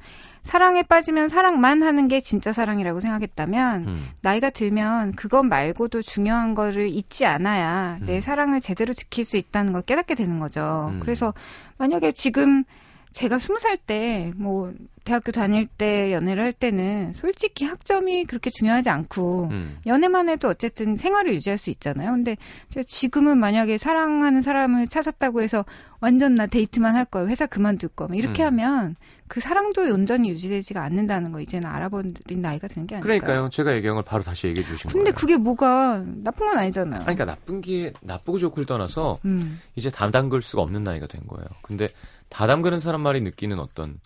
사랑에 0.43 0.83
빠지면 0.83 1.29
사랑만 1.29 1.83
하는 1.83 2.09
게 2.09 2.21
진짜 2.21 2.53
사랑이라고 2.53 3.01
생각했다면 3.01 3.87
음. 3.87 4.09
나이가 4.23 4.49
들면 4.51 5.13
그것 5.13 5.43
말고도 5.43 6.01
중요한 6.01 6.55
거를 6.55 6.89
잊지 6.89 7.27
않아야 7.27 7.99
내 8.01 8.17
음. 8.17 8.21
사랑을 8.21 8.61
제대로 8.61 8.95
지킬 8.95 9.25
수 9.25 9.37
있다는 9.37 9.73
걸 9.73 9.83
깨닫게 9.83 10.15
되는 10.15 10.39
거죠. 10.39 10.91
음. 10.93 11.01
그래서 11.01 11.35
만약에 11.77 12.13
지금 12.13 12.65
제가 13.13 13.39
스무 13.39 13.59
살 13.59 13.77
때, 13.77 14.33
뭐, 14.37 14.73
대학교 15.05 15.33
다닐 15.33 15.67
때 15.67 16.13
연애를 16.13 16.43
할 16.43 16.53
때는 16.53 17.15
솔직히 17.15 17.65
학점이 17.65 18.25
그렇게 18.27 18.51
중요하지 18.51 18.91
않고, 18.91 19.49
음. 19.51 19.79
연애만 19.87 20.29
해도 20.29 20.49
어쨌든 20.49 20.99
생활을 20.99 21.33
유지할 21.35 21.57
수 21.57 21.71
있잖아요. 21.71 22.11
근데 22.13 22.37
제가 22.69 22.85
지금은 22.87 23.39
만약에 23.39 23.79
사랑하는 23.79 24.43
사람을 24.43 24.87
찾았다고 24.89 25.41
해서 25.41 25.65
완전 26.01 26.35
나 26.35 26.47
데이트만 26.47 26.95
할 26.95 27.07
거예요. 27.07 27.29
회사 27.29 27.47
그만둘 27.47 27.89
거면 27.91 28.17
이렇게 28.17 28.43
음. 28.43 28.47
하면 28.49 28.97
그 29.29 29.41
사랑도 29.41 29.83
온전히 29.83 30.29
유지되지가 30.31 30.83
않는다는 30.83 31.33
거 31.33 31.41
이제는 31.41 31.69
알아버린 31.69 32.15
나이가 32.37 32.69
되는 32.69 32.87
게 32.87 32.97
아닐까요? 32.97 33.19
그러니까요. 33.19 33.49
제가 33.51 33.75
얘기한 33.75 33.95
걸 33.95 34.05
바로 34.05 34.23
다시 34.23 34.47
얘기해 34.49 34.65
주신 34.67 34.91
근데 34.91 35.11
거예요. 35.11 35.15
그게 35.15 35.37
뭐가 35.37 36.03
나쁜 36.23 36.47
건 36.47 36.59
아니잖아요. 36.59 37.01
아니, 37.01 37.17
그러니까 37.17 37.25
나쁜 37.27 37.61
게 37.61 37.93
나쁘고 38.03 38.39
좋고를 38.39 38.67
떠나서 38.67 39.19
음, 39.25 39.61
이제 39.75 39.91
다 39.91 40.11
담글 40.11 40.43
수가 40.43 40.63
없는 40.63 40.83
나이가 40.85 41.07
된 41.07 41.23
거예요. 41.27 41.47
근데 41.63 41.89
다 42.29 42.47
담그는 42.47 42.79
사람 42.79 43.01
말이 43.03 43.21
느끼는 43.21 43.59
어떤 43.59 44.01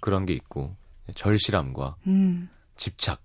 그런 0.00 0.26
게 0.26 0.32
있고 0.34 0.74
절실함과 1.14 1.96
음, 2.06 2.48
집착 2.76 3.20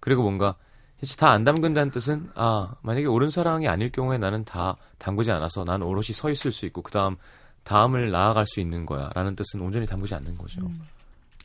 그리고 0.00 0.22
뭔가 0.22 0.54
이제 1.02 1.16
다안 1.16 1.44
담근다는 1.44 1.90
뜻은 1.90 2.30
아 2.34 2.74
만약에 2.82 3.06
옳은 3.06 3.30
사랑이 3.30 3.68
아닐 3.68 3.90
경우에 3.90 4.18
나는 4.18 4.44
다 4.44 4.76
담그지 4.98 5.30
않아서 5.32 5.64
난 5.64 5.82
오롯이 5.82 6.06
서 6.12 6.30
있을 6.30 6.52
수 6.52 6.66
있고 6.66 6.82
그 6.82 6.92
다음 6.92 7.16
다음을 7.64 8.10
나아갈 8.10 8.46
수 8.46 8.60
있는 8.60 8.86
거야라는 8.86 9.36
뜻은 9.36 9.60
온전히 9.60 9.86
담그지 9.86 10.14
않는 10.14 10.36
거죠. 10.38 10.60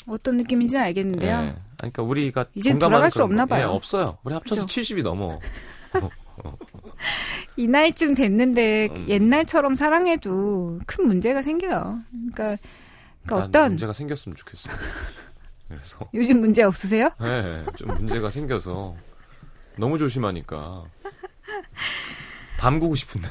어떤 0.07 0.37
느낌인지는 0.37 0.83
알겠는데요. 0.83 1.37
예. 1.41 1.55
그러니까 1.77 2.03
우리가 2.03 2.45
공감하는 2.53 2.79
돌아갈 2.79 3.11
수 3.11 3.23
없나 3.23 3.45
거- 3.45 3.55
예, 3.55 3.61
봐요. 3.61 3.71
없어요. 3.71 4.17
우리 4.23 4.33
합쳐서 4.33 4.65
그죠? 4.65 4.81
70이 4.81 5.03
넘어. 5.03 5.39
이 7.57 7.67
나이쯤 7.67 8.15
됐는데 8.15 8.89
음. 8.91 9.05
옛날처럼 9.07 9.75
사랑해도 9.75 10.79
큰 10.85 11.07
문제가 11.07 11.41
생겨요. 11.41 12.01
그러니까, 12.11 12.57
그러니까 13.23 13.35
난 13.35 13.43
어떤 13.43 13.67
문제가 13.69 13.93
생겼으면 13.93 14.35
좋겠어. 14.35 14.69
그래서 15.67 16.09
요즘 16.13 16.39
문제 16.39 16.63
없으세요? 16.63 17.09
예, 17.21 17.63
좀 17.75 17.93
문제가 17.95 18.29
생겨서 18.29 18.95
너무 19.77 19.97
조심하니까 19.97 20.85
담그고 22.57 22.95
싶은데. 22.95 23.27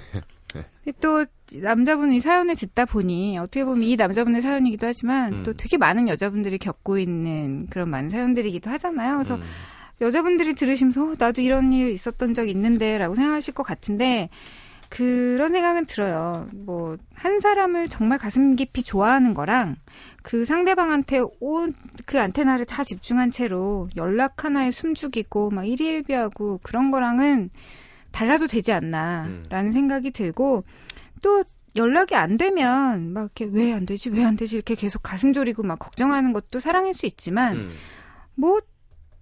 또 1.00 1.24
남자분이 1.52 2.20
사연을 2.20 2.54
듣다 2.56 2.84
보니 2.84 3.38
어떻게 3.38 3.64
보면 3.64 3.82
이 3.82 3.96
남자분의 3.96 4.42
사연이기도 4.42 4.86
하지만 4.86 5.32
음. 5.32 5.42
또 5.42 5.52
되게 5.52 5.76
많은 5.76 6.08
여자분들이 6.08 6.58
겪고 6.58 6.98
있는 6.98 7.66
그런 7.68 7.88
많은 7.90 8.10
사연들이기도 8.10 8.70
하잖아요. 8.70 9.14
그래서 9.14 9.36
음, 9.36 9.42
여자분들이 10.00 10.54
들으시면서 10.54 11.12
어, 11.12 11.14
나도 11.18 11.40
이런 11.42 11.72
일 11.72 11.90
있었던 11.90 12.34
적 12.34 12.48
있는데라고 12.48 13.14
생각하실 13.14 13.54
것 13.54 13.62
같은데 13.62 14.28
그런 14.90 15.52
생각은 15.52 15.86
들어요. 15.86 16.46
뭐 16.52 16.96
한 17.14 17.40
사람을 17.40 17.88
정말 17.88 18.18
가슴 18.18 18.54
깊이 18.54 18.82
좋아하는 18.82 19.34
거랑 19.34 19.76
그 20.22 20.44
상대방한테 20.44 21.22
온 21.40 21.72
그 22.06 22.20
안테나를 22.20 22.66
다 22.66 22.84
집중한 22.84 23.30
채로 23.30 23.88
연락 23.96 24.44
하나에 24.44 24.70
숨죽이고 24.70 25.50
막 25.50 25.64
일희일비하고 25.66 26.60
그런 26.62 26.90
거랑은 26.90 27.50
달라도 28.12 28.46
되지 28.46 28.72
않나라는 28.72 29.72
생각이 29.72 30.10
들고 30.10 30.64
또 31.22 31.44
연락이 31.76 32.14
안 32.14 32.36
되면 32.36 33.12
막 33.12 33.30
이렇게 33.36 33.46
왜 33.46 33.72
안 33.72 33.86
되지 33.86 34.10
왜 34.10 34.22
안 34.24 34.36
되지 34.36 34.56
이렇게 34.56 34.74
계속 34.74 35.02
가슴 35.02 35.32
졸이고 35.32 35.62
막 35.62 35.78
걱정하는 35.78 36.32
것도 36.32 36.60
사랑일 36.60 36.92
수 36.94 37.06
있지만 37.06 37.56
음. 37.56 37.72
뭐 38.34 38.60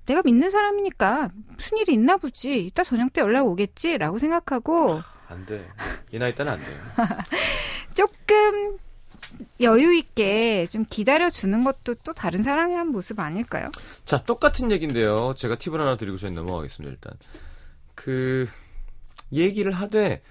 내가 0.07 0.23
믿는 0.23 0.51
사람이니까 0.51 1.31
무슨 1.57 1.79
일이 1.79 1.95
있나 1.95 2.17
보지 2.17 2.67
이따 2.67 2.83
저녁 2.83 3.13
때 3.13 3.21
연락 3.21 3.47
오겠지라고 3.47 4.19
생각하고 4.19 5.01
안 5.29 5.47
돼. 5.47 5.67
이 6.11 6.19
나이 6.19 6.35
때는 6.35 6.53
안 6.53 6.61
돼요. 6.61 6.77
조금 7.95 8.79
여유 9.61 9.95
있게 9.95 10.67
좀 10.67 10.85
기다려 10.89 11.31
주는 11.31 11.65
것도 11.65 11.95
또 12.05 12.13
다른 12.13 12.43
사랑의 12.43 12.77
한 12.77 12.89
모습 12.89 13.19
아닐까요? 13.21 13.71
자, 14.05 14.23
똑같은 14.23 14.71
얘기인데요. 14.71 15.35
제가 15.37 15.57
팁을 15.57 15.81
하나 15.81 15.97
드리고 15.97 16.19
저희 16.19 16.33
넘어가겠습니다, 16.33 16.93
일단. 16.93 17.15
그, 17.95 18.49
얘기를 19.33 19.73
하되, 19.73 20.23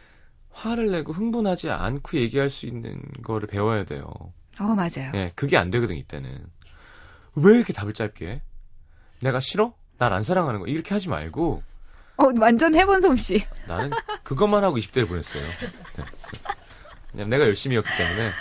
화를 0.52 0.92
내고 0.92 1.14
흥분하지 1.14 1.70
않고 1.70 2.18
얘기할 2.18 2.50
수 2.50 2.66
있는 2.66 3.02
거를 3.24 3.48
배워야 3.48 3.86
돼요. 3.86 4.04
어 4.60 4.64
맞아요. 4.76 5.12
예, 5.16 5.32
그게 5.36 5.58
안 5.58 5.72
되거든, 5.72 5.96
이때는. 5.96 6.46
왜 7.36 7.56
이렇게 7.56 7.72
답을 7.74 7.94
짧게 7.94 8.28
해? 8.28 8.42
내가 9.22 9.40
싫어? 9.40 9.74
날 9.98 10.14
안 10.14 10.24
사랑하는 10.24 10.60
거. 10.60 10.66
이렇게 10.68 10.94
하지 10.96 11.10
말고, 11.10 11.62
어 12.18 12.24
완전 12.40 12.74
해본 12.76 13.02
솜씨. 13.02 13.46
나는 13.68 13.92
그것만 14.24 14.64
하고 14.64 14.78
20대를 14.78 15.08
보냈어요. 15.08 15.44
네. 15.44 16.04
왜냐면 17.14 17.30
내가 17.30 17.46
열심히 17.46 17.78
했기 17.78 17.90
때문에. 17.98 18.32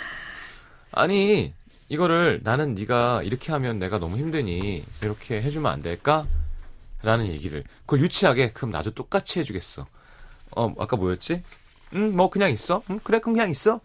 아니, 0.91 1.53
이거를 1.89 2.39
나는 2.43 2.73
네가 2.73 3.21
이렇게 3.23 3.51
하면 3.51 3.79
내가 3.79 3.99
너무 3.99 4.17
힘드니 4.17 4.83
이렇게 5.01 5.41
해주면 5.41 5.71
안 5.71 5.81
될까? 5.81 6.25
라는 7.03 7.27
얘기를 7.27 7.63
그걸 7.81 8.01
유치하게 8.01 8.51
그럼 8.53 8.71
나도 8.71 8.91
똑같이 8.91 9.39
해주겠어. 9.39 9.85
어 10.55 10.73
아까 10.79 10.95
뭐였지? 10.97 11.43
응뭐 11.93 12.29
그냥 12.29 12.51
있어? 12.51 12.83
응 12.89 12.99
그래 13.03 13.19
그럼 13.19 13.33
그냥 13.35 13.49
있어. 13.49 13.81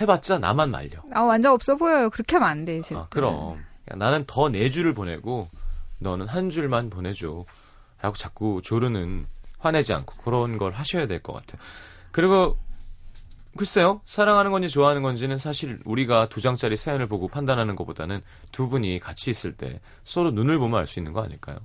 해봤자 0.00 0.38
나만 0.38 0.70
말려. 0.70 1.02
아 1.12 1.20
완전 1.22 1.52
없어 1.52 1.76
보여요. 1.76 2.10
그렇게 2.10 2.36
하면 2.36 2.48
안 2.48 2.64
돼. 2.64 2.80
진짜. 2.80 3.02
아, 3.02 3.06
그럼 3.10 3.58
야, 3.90 3.96
나는 3.96 4.24
더네 4.26 4.70
줄을 4.70 4.94
보내고 4.94 5.48
너는 5.98 6.26
한 6.28 6.50
줄만 6.50 6.90
보내줘. 6.90 7.44
라고 8.00 8.16
자꾸 8.16 8.60
조르는 8.62 9.26
화내지 9.58 9.94
않고 9.94 10.16
그런 10.22 10.58
걸 10.58 10.72
하셔야 10.72 11.06
될 11.06 11.22
것 11.22 11.32
같아요. 11.32 11.60
그리고 12.12 12.58
글쎄요 13.56 14.00
사랑하는 14.04 14.50
건지 14.50 14.68
좋아하는 14.68 15.02
건지는 15.02 15.38
사실 15.38 15.78
우리가 15.84 16.28
두 16.28 16.40
장짜리 16.40 16.76
사연을 16.76 17.06
보고 17.06 17.28
판단하는 17.28 17.76
것보다는 17.76 18.20
두 18.52 18.68
분이 18.68 18.98
같이 18.98 19.30
있을 19.30 19.52
때 19.52 19.80
서로 20.02 20.32
눈을 20.32 20.58
보면 20.58 20.78
알 20.80 20.86
수 20.86 20.98
있는 20.98 21.12
거 21.12 21.22
아닐까요? 21.22 21.58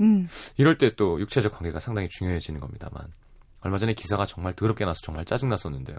음. 0.00 0.28
이럴 0.56 0.76
때 0.78 0.90
또 0.96 1.18
육체적 1.20 1.52
관계가 1.54 1.78
상당히 1.80 2.08
중요해지는 2.10 2.60
겁니다만 2.60 3.06
얼마 3.60 3.78
전에 3.78 3.94
기사가 3.94 4.26
정말 4.26 4.52
더럽게 4.52 4.84
나서 4.84 5.00
정말 5.02 5.24
짜증났었는데요. 5.24 5.96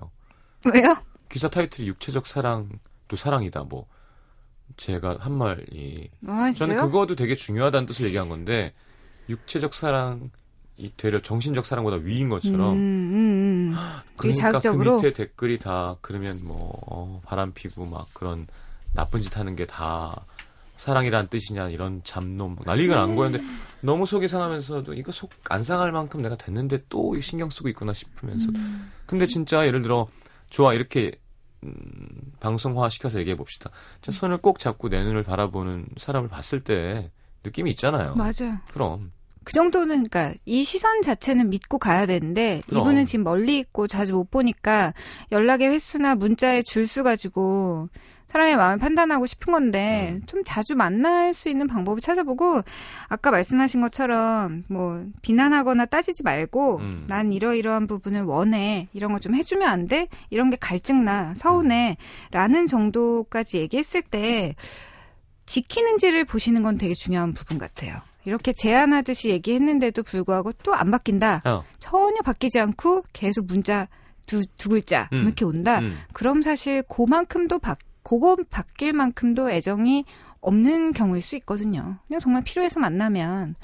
왜요? 0.73 0.95
기사 1.29 1.47
타이틀이 1.49 1.88
육체적 1.88 2.27
사랑 2.27 2.69
또 3.07 3.15
사랑이다 3.15 3.63
뭐 3.63 3.86
제가 4.75 5.17
한 5.19 5.34
말이 5.34 6.10
아 6.27 6.51
저는? 6.51 6.77
그거도 6.77 7.15
되게 7.15 7.36
중요하다는 7.36 7.88
뜻을 7.88 8.06
얘기한 8.08 8.30
건데 8.30 8.73
육체적 9.30 9.73
사랑이 9.73 10.30
되려 10.97 11.21
정신적 11.21 11.65
사랑보다 11.65 11.97
위인 11.97 12.30
것처럼 12.30 12.73
음, 12.73 12.77
음, 12.77 13.73
음. 13.73 13.75
되게 14.21 14.34
그러니까 14.36 14.41
자극적으로? 14.41 14.97
그 14.97 15.06
밑에 15.06 15.13
댓글이 15.13 15.60
다 15.60 15.95
그러면 16.01 16.39
뭐 16.43 16.58
어, 16.88 17.21
바람 17.25 17.53
피고 17.53 17.86
막 17.86 18.08
그런 18.13 18.47
나쁜 18.93 19.21
짓 19.21 19.38
하는 19.38 19.56
게 19.56 19.65
다 19.65 20.25
사랑이란 20.77 21.27
뜻이냐 21.30 21.69
이런 21.69 22.01
잡놈 22.03 22.56
막 22.56 22.65
난리가 22.65 22.95
난 22.95 23.15
거였는데 23.15 23.43
너무 23.82 24.06
속이 24.06 24.27
상하면서도 24.27 24.93
이거 24.93 25.12
속 25.12 25.32
안 25.49 25.63
상할 25.63 25.91
만큼 25.91 26.21
내가 26.21 26.36
됐는데 26.36 26.84
또 26.89 27.19
신경 27.21 27.49
쓰고 27.49 27.69
있구나 27.69 27.93
싶으면서도 27.93 28.58
음. 28.60 28.91
근데 29.06 29.25
진짜 29.25 29.65
예를 29.65 29.82
들어 29.82 30.08
좋아 30.49 30.73
이렇게 30.73 31.08
음, 31.08 31.26
방송화 32.39 32.89
시켜서 32.89 33.19
얘기해 33.19 33.36
봅시다. 33.36 33.69
자, 34.01 34.12
손을 34.12 34.38
꼭 34.38 34.60
잡고 34.60 34.89
내 34.89 35.03
눈을 35.03 35.23
바라보는 35.23 35.88
사람을 35.97 36.30
봤을 36.30 36.60
때 36.60 37.12
느낌이 37.43 37.69
있잖아요. 37.71 38.15
맞아요. 38.15 38.60
그럼 38.71 39.12
그 39.47 39.53
정도는 39.53 40.03
그러니까 40.03 40.38
이 40.43 40.65
시선 40.65 41.01
자체는 41.01 41.49
믿고 41.49 41.77
가야 41.77 42.05
되는데 42.05 42.62
그럼. 42.67 42.81
이분은 42.81 43.05
지금 43.05 43.23
멀리 43.23 43.57
있고 43.60 43.88
자주 43.88 44.12
못 44.12 44.29
보니까 44.29 44.93
연락의 45.31 45.69
횟수나 45.69 46.15
문자의 46.15 46.65
줄수 46.65 47.01
가지고 47.01 47.88
사람의 48.27 48.57
마음을 48.57 48.77
판단하고 48.77 49.25
싶은 49.25 49.53
건데 49.53 50.15
음. 50.15 50.21
좀 50.25 50.41
자주 50.45 50.75
만날 50.75 51.33
수 51.33 51.47
있는 51.47 51.65
방법을 51.67 52.01
찾아보고 52.01 52.62
아까 53.07 53.31
말씀하신 53.31 53.79
것처럼 53.79 54.65
뭐 54.67 55.05
비난하거나 55.21 55.86
따지지 55.86 56.23
말고 56.23 56.79
음. 56.79 57.05
난 57.07 57.31
이러이러한 57.31 57.88
부분을 57.88 58.23
원해 58.23 58.89
이런 58.91 59.13
거 59.13 59.19
좀 59.19 59.33
해주면 59.33 59.65
안 59.65 59.88
돼? 59.88 60.10
이런 60.29 60.49
게 60.49 60.57
갈증나 60.60 61.36
서운해 61.36 61.95
라는 62.31 62.67
정도까지 62.67 63.60
얘기했을 63.60 64.01
때 64.01 64.55
지키는지를 65.45 66.25
보시는 66.25 66.63
건 66.63 66.77
되게 66.77 66.93
중요한 66.93 67.33
부분 67.33 67.57
같아요. 67.57 68.01
이렇게 68.27 68.53
제안하듯이 68.53 69.29
얘기했는데도 69.29 70.03
불구하고 70.03 70.51
또 70.63 70.73
안 70.73 70.91
바뀐다. 70.91 71.41
어, 71.45 71.63
전혀 71.79 72.21
바뀌지 72.23 72.59
않고 72.59 73.03
계속 73.13 73.45
문자 73.47 73.87
두, 74.25 74.45
두 74.57 74.69
글자 74.69 75.09
음. 75.13 75.23
이렇게 75.23 75.45
온다. 75.45 75.79
음. 75.79 75.97
그럼 76.13 76.41
사실 76.41 76.83
그만큼도 76.83 77.59
바, 77.59 77.75
그거 78.03 78.35
바뀔 78.49 78.93
만큼도 78.93 79.49
애정이 79.49 80.03
없는 80.41 80.91
경우일 80.93 81.21
수 81.23 81.35
있거든요. 81.37 81.97
그냥 82.07 82.19
정말 82.19 82.43
필요해서 82.43 82.79
만나면 82.79 83.55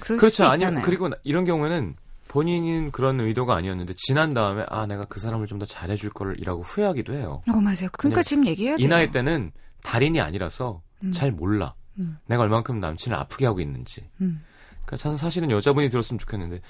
그럴 0.00 0.18
그렇죠. 0.18 0.34
수 0.36 0.44
아니 0.46 0.56
있잖아요. 0.62 0.84
그리고 0.84 1.08
나- 1.08 1.16
이런 1.24 1.44
경우에는 1.44 1.94
본인은 2.28 2.90
그런 2.90 3.20
의도가 3.20 3.54
아니었는데 3.56 3.94
지난 3.96 4.34
다음에 4.34 4.64
아 4.68 4.84
내가 4.86 5.04
그 5.06 5.18
사람을 5.20 5.46
좀 5.46 5.58
더 5.58 5.64
잘해줄 5.64 6.10
걸이라고 6.10 6.62
후회하기도 6.62 7.14
해요. 7.14 7.42
어 7.48 7.60
맞아요. 7.60 7.88
그러니까 7.92 8.22
지금 8.22 8.46
얘기해야 8.46 8.76
돼요. 8.76 8.84
이 8.84 8.88
나이 8.88 9.10
때는 9.10 9.52
달인이 9.82 10.20
아니라서 10.20 10.82
음. 11.02 11.10
잘 11.12 11.32
몰라. 11.32 11.74
음. 11.98 12.18
내가 12.26 12.42
얼만큼 12.42 12.80
남친을 12.80 13.16
아프게 13.16 13.46
하고 13.46 13.60
있는지. 13.60 14.08
음. 14.20 14.44
그러니까 14.84 14.96
사- 14.96 15.16
사실은 15.16 15.50
여자분이 15.50 15.90
들었으면 15.90 16.18
좋겠는데 16.18 16.60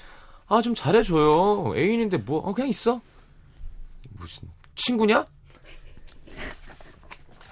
아 0.47 0.61
좀 0.61 0.73
잘해줘요. 0.75 1.73
애인인데 1.77 2.17
뭐 2.17 2.39
어, 2.39 2.53
그냥 2.53 2.69
있어. 2.69 2.99
무슨 4.17 4.47
친구냐? 4.75 5.25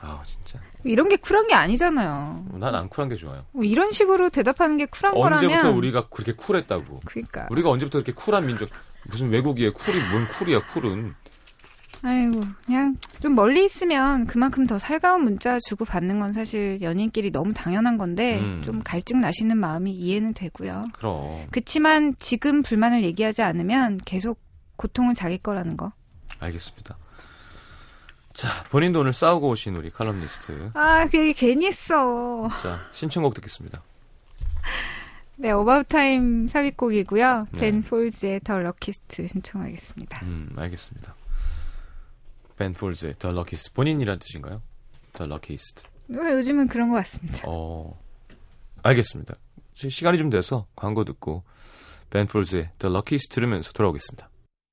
아 0.01 0.21
진짜 0.25 0.59
이런 0.83 1.09
게 1.09 1.15
쿨한 1.17 1.47
게 1.47 1.53
아니잖아요. 1.53 2.45
난 2.53 2.75
안 2.75 2.87
쿨한 2.89 3.09
게 3.09 3.15
좋아요. 3.15 3.45
뭐 3.51 3.63
이런 3.63 3.91
식으로 3.91 4.29
대답하는 4.29 4.77
게 4.77 4.85
쿨한 4.85 5.15
언제부터 5.15 5.47
거라면 5.57 5.77
우리가 5.77 6.07
그렇게 6.09 6.33
쿨했다고? 6.33 6.99
그러니까 7.05 7.47
우리가 7.49 7.69
언제부터 7.69 7.99
그렇게 7.99 8.13
쿨한 8.13 8.45
민족? 8.45 8.69
무슨 9.05 9.29
외국이에 9.29 9.71
쿨이 9.71 9.97
뭔 10.11 10.27
쿨이야 10.29 10.65
쿨은? 10.73 11.15
아이고 12.07 12.39
그냥 12.65 12.95
좀 13.21 13.35
멀리 13.35 13.65
있으면 13.65 14.25
그만큼 14.27 14.65
더 14.65 14.79
살가운 14.79 15.25
문자 15.25 15.59
주고 15.59 15.83
받는 15.83 16.21
건 16.21 16.31
사실 16.31 16.79
연인끼리 16.81 17.31
너무 17.31 17.51
당연한 17.51 17.97
건데 17.97 18.39
음. 18.39 18.61
좀 18.63 18.81
갈증 18.81 19.19
나시는 19.19 19.57
마음이 19.57 19.91
이해는 19.91 20.33
되고요. 20.33 20.85
그럼 20.93 21.45
그치만 21.51 22.15
지금 22.17 22.61
불만을 22.61 23.03
얘기하지 23.03 23.41
않으면 23.41 23.99
계속 24.05 24.39
고통은 24.77 25.15
자기 25.15 25.37
거라는 25.37 25.75
거. 25.75 25.91
알겠습니다. 26.39 26.97
자 28.33 28.47
본인도 28.69 29.01
오늘 29.01 29.11
싸우고 29.11 29.49
오신 29.49 29.75
우리 29.75 29.89
칼럼니스트. 29.89 30.71
아, 30.75 31.07
그 31.07 31.17
얘기 31.17 31.33
괜히 31.33 31.65
했어. 31.65 32.47
자 32.63 32.79
신청곡 32.93 33.33
듣겠습니다. 33.33 33.83
네, 35.35 35.51
About 35.51 35.89
Time 35.89 36.47
삽입곡이고요. 36.47 37.47
네. 37.51 37.59
벤 37.59 37.83
폴즈의 37.83 38.39
The 38.45 38.59
Luckiest 38.59 39.27
신청하겠습니다. 39.27 40.25
음 40.25 40.53
알겠습니다. 40.55 41.13
벤 42.57 42.73
폴즈의 42.73 43.13
The 43.19 43.33
Luckiest 43.33 43.73
본인이란 43.73 44.19
뜻인가요? 44.19 44.61
The 45.13 45.29
Luckiest. 45.31 45.83
왜 46.09 46.33
요즘은 46.33 46.67
그런 46.67 46.89
것 46.89 46.97
같습니다. 46.97 47.43
어 47.47 47.97
알겠습니다. 48.83 49.35
지금 49.73 49.89
시간이 49.89 50.17
좀 50.17 50.29
돼서 50.29 50.65
광고 50.75 51.03
듣고 51.05 51.43
벤 52.09 52.25
폴즈의 52.27 52.71
The 52.79 52.93
Luckiest 52.93 53.33
들으면서 53.33 53.71
돌아오겠습니다. 53.73 54.29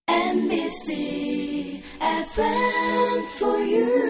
MBC 0.08 1.82
FM 2.00 3.24
for 3.36 3.58
you. 3.60 4.03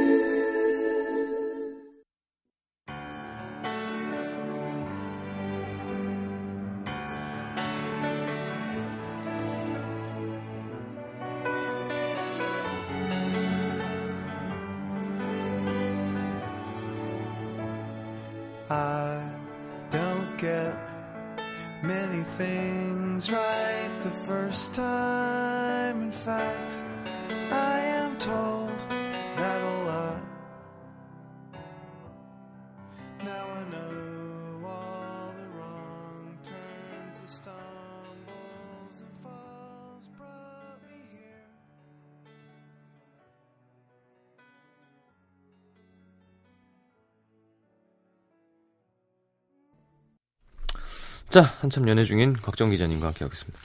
자, 51.34 51.42
한참 51.58 51.88
연애 51.88 52.04
중인 52.04 52.34
곽정 52.34 52.70
기자님과 52.70 53.08
함께 53.08 53.24
하겠습니다. 53.24 53.58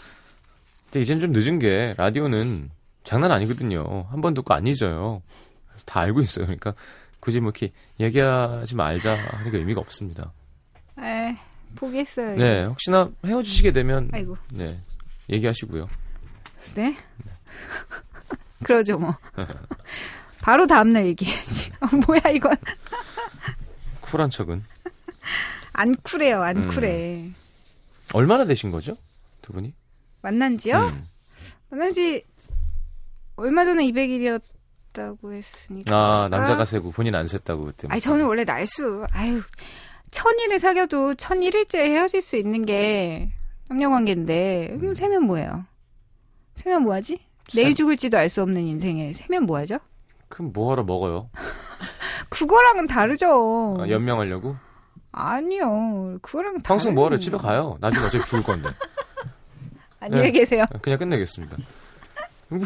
근데 0.85 1.01
이젠 1.01 1.19
좀 1.19 1.31
늦은 1.33 1.59
게 1.59 1.93
라디오는 1.97 2.71
장난 3.03 3.31
아니거든요. 3.31 4.07
한 4.09 4.21
번 4.21 4.33
듣고 4.33 4.55
안 4.55 4.65
잊어요. 4.65 5.21
다 5.85 5.99
알고 5.99 6.21
있어요. 6.21 6.45
그러니까 6.47 6.73
굳이 7.19 7.39
뭐 7.39 7.51
이렇게 7.55 7.71
얘기하지 7.99 8.73
말자 8.75 9.13
하는 9.13 9.51
게 9.51 9.59
의미가 9.59 9.81
없습니다. 9.81 10.31
에, 10.99 11.37
포기했어요. 11.75 12.37
네, 12.37 12.65
혹시나 12.65 13.07
헤어지시게 13.23 13.71
되면 13.71 14.09
아이고, 14.13 14.35
네, 14.51 14.79
얘기하시고요. 15.29 15.87
네? 16.73 16.97
그러죠, 18.65 18.97
뭐. 18.97 19.15
바로 20.41 20.65
다음날 20.65 21.05
얘기해야지. 21.05 21.69
어, 21.81 21.87
뭐야, 22.07 22.33
이건. 22.33 22.57
쿨한 24.01 24.31
척은 24.31 24.63
안 25.73 25.95
쿨해요, 25.97 26.41
안 26.41 26.57
음. 26.57 26.67
쿨해. 26.67 27.29
얼마나 28.13 28.45
되신 28.45 28.71
거죠? 28.71 28.95
두 29.41 29.53
분이? 29.53 29.73
만난 30.21 30.57
지요? 30.57 30.77
음. 30.77 31.05
만난 31.69 31.91
지 31.93 32.23
얼마 33.35 33.63
전에 33.63 33.85
200일이었, 33.85 34.41
셌다고 34.89 35.33
했으니까. 35.33 35.95
아, 35.95 36.27
남자가 36.29 36.65
세고 36.65 36.91
본인 36.91 37.15
안 37.15 37.27
셌다고 37.27 37.65
그때. 37.65 37.87
아니 37.89 38.01
저는 38.01 38.25
원래 38.25 38.43
날수 38.43 39.05
아유 39.11 39.41
천일을 40.11 40.59
사귀어도 40.59 41.15
천일일째 41.15 41.91
헤어질 41.91 42.21
수 42.21 42.35
있는 42.37 42.65
게 42.65 43.29
남녀 43.69 43.89
관계인데 43.89 44.69
음. 44.71 44.79
그럼 44.79 44.95
세면 44.95 45.23
뭐예요? 45.25 45.65
세면 46.55 46.83
뭐 46.83 46.95
하지? 46.95 47.19
내일 47.55 47.73
죽을지도 47.75 48.17
알 48.17 48.29
수 48.29 48.41
없는 48.41 48.61
인생에 48.63 49.13
세면 49.13 49.43
뭐 49.45 49.57
하죠? 49.59 49.77
그럼 50.27 50.51
뭐 50.53 50.71
하러 50.71 50.83
먹어요? 50.83 51.29
그거랑은 52.29 52.87
다르죠. 52.87 53.77
아, 53.79 53.87
연명하려고? 53.89 54.55
아니요. 55.11 56.17
그거랑 56.21 56.59
방송 56.61 56.93
뭐하러 56.93 57.17
집에 57.17 57.37
가요? 57.37 57.77
나중에 57.81 58.05
어차피 58.05 58.23
죽을 58.25 58.43
건데. 58.43 58.69
안녕히 59.99 60.25
네. 60.25 60.31
계세요. 60.31 60.65
그냥 60.81 60.97
끝내겠습니다. 60.99 61.57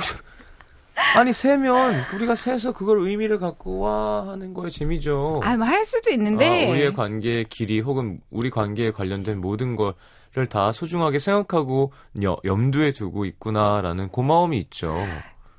아니 1.15 1.33
세면 1.33 2.03
우리가 2.15 2.35
세서 2.35 2.73
그걸 2.73 2.99
의미를 3.07 3.39
갖고 3.39 3.79
와 3.79 4.27
하는 4.27 4.53
거에 4.53 4.69
재미죠. 4.69 5.41
아, 5.43 5.55
뭐할 5.57 5.85
수도 5.85 6.11
있는데 6.11 6.67
어, 6.67 6.71
우리의 6.71 6.93
관계의 6.93 7.45
길이 7.45 7.79
혹은 7.79 8.19
우리 8.29 8.49
관계에 8.49 8.91
관련된 8.91 9.41
모든 9.41 9.75
거를 9.75 10.47
다 10.49 10.71
소중하게 10.71 11.17
생각하고 11.19 11.91
여- 12.23 12.37
염두에 12.45 12.91
두고 12.93 13.25
있구나라는 13.25 14.09
고마움이 14.09 14.57
있죠. 14.59 14.95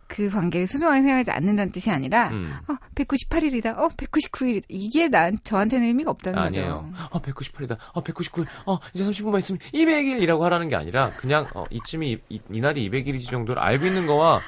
그 0.09 0.29
관계를 0.31 0.67
소중하게 0.67 1.01
생각하지 1.03 1.31
않는다는 1.31 1.73
뜻이 1.73 1.91
아니라 1.91 2.29
음. 2.31 2.53
어, 2.69 2.75
198일이다. 2.95 3.77
어, 3.79 3.89
199일이다. 3.89 4.65
이게 4.69 5.09
난 5.09 5.37
저한테는 5.43 5.87
의미가 5.87 6.11
없다는 6.11 6.39
아니에요. 6.39 6.91
거죠. 6.93 7.07
어, 7.11 7.23
198일이다. 7.23 7.77
어, 7.95 8.03
199일. 8.05 8.47
어, 8.67 8.79
이제 8.95 9.05
30분만 9.05 9.39
있으면 9.39 9.59
200일이라고 9.73 10.41
하라는 10.41 10.69
게 10.69 10.77
아니라 10.77 11.11
그냥 11.17 11.47
어, 11.55 11.65
이쯤이 11.71 12.11
이, 12.13 12.19
이- 12.29 12.41
이날이 12.53 12.89
200일이지 12.91 13.29
정도를 13.31 13.61
알고 13.63 13.87
있는 13.87 14.07
거와 14.07 14.41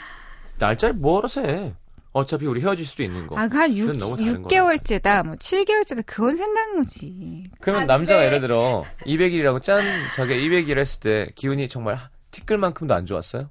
날짜를 0.59 0.95
뭐하러 0.95 1.29
세? 1.29 1.75
어차피 2.13 2.47
우리 2.47 2.63
헤어질 2.63 2.87
수도 2.87 3.03
있는 3.03 3.27
거. 3.27 3.39
아, 3.39 3.47
그 3.47 3.59
한 3.59 3.77
6, 3.77 3.87
그건 3.93 3.99
너무 3.99 4.17
다른 4.17 4.43
6개월째다, 4.45 5.27
뭐 5.27 5.35
7개월째다, 5.35 6.03
그건 6.07 6.37
생각는 6.39 6.79
거지. 6.79 7.45
그러면 7.61 7.87
남자가 7.87 8.25
예를 8.25 8.41
들어 8.41 8.85
200일이라고 9.05 9.63
짠 9.63 9.83
자기가 10.17 10.35
200일 10.41 10.79
했을 10.79 11.01
때 11.01 11.27
기운이 11.35 11.69
정말 11.69 11.99
티끌만큼도 12.31 12.95
안 12.95 13.05
좋았어요? 13.05 13.51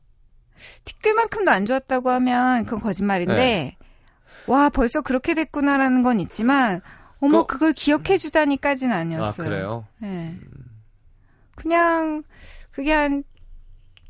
티끌만큼도 0.86 1.52
안 1.52 1.66
좋았다고 1.66 2.10
하면 2.10 2.64
그건 2.66 2.80
거짓말인데, 2.80 3.36
네. 3.36 3.78
와, 4.48 4.70
벌써 4.70 5.02
그렇게 5.02 5.34
됐구나라는 5.34 6.04
건 6.04 6.20
있지만, 6.20 6.82
어머, 7.20 7.46
그- 7.46 7.54
그걸 7.56 7.74
기억해 7.74 8.18
주다니까지는 8.18 8.96
아니었어요. 8.96 9.48
아 9.48 9.50
그래요? 9.50 9.88
네. 10.00 10.36
그냥, 11.56 12.24
그게 12.72 12.94
한, 12.94 13.24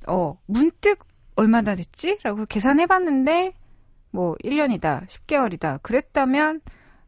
어, 0.08 0.38
문득 0.46 1.00
얼마나 1.36 1.76
됐지? 1.76 2.18
라고 2.24 2.46
계산해 2.46 2.86
봤는데, 2.88 3.54
뭐, 4.12 4.36
1년이다, 4.44 5.08
10개월이다. 5.08 5.82
그랬다면, 5.84 6.62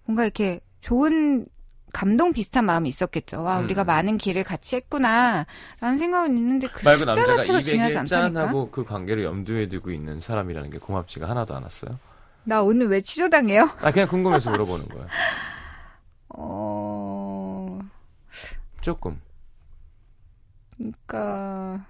뭔가 0.05 0.23
이렇게 0.23 0.59
좋은 0.81 1.45
감동 1.93 2.31
비슷한 2.33 2.65
마음이 2.65 2.89
있었겠죠. 2.89 3.43
와, 3.43 3.59
음. 3.59 3.65
우리가 3.65 3.83
많은 3.83 4.17
길을 4.17 4.43
같이 4.43 4.75
했구나. 4.75 5.45
라는 5.79 5.97
생각은 5.97 6.37
있는데, 6.37 6.67
그 6.67 6.79
숫자 6.79 7.13
자체가 7.15 7.61
중요하지 7.61 7.75
200일 7.75 8.07
짠 8.07 8.21
않다니까. 8.23 8.47
하고 8.49 8.69
그 8.71 8.83
관계를 8.83 9.23
염두에 9.23 9.67
두고 9.67 9.91
있는 9.91 10.19
사람이라는 10.19 10.69
게 10.69 10.77
고맙지가 10.77 11.27
하나도 11.29 11.55
않았어요. 11.55 11.97
나 12.43 12.61
오늘 12.61 12.87
왜 12.87 13.01
취조당해요? 13.01 13.69
아 13.81 13.91
그냥 13.91 14.07
궁금해서 14.07 14.51
물어보는 14.51 14.85
거예요. 14.87 15.07
어, 16.29 17.79
조금. 18.81 19.19
그러니까, 20.77 21.85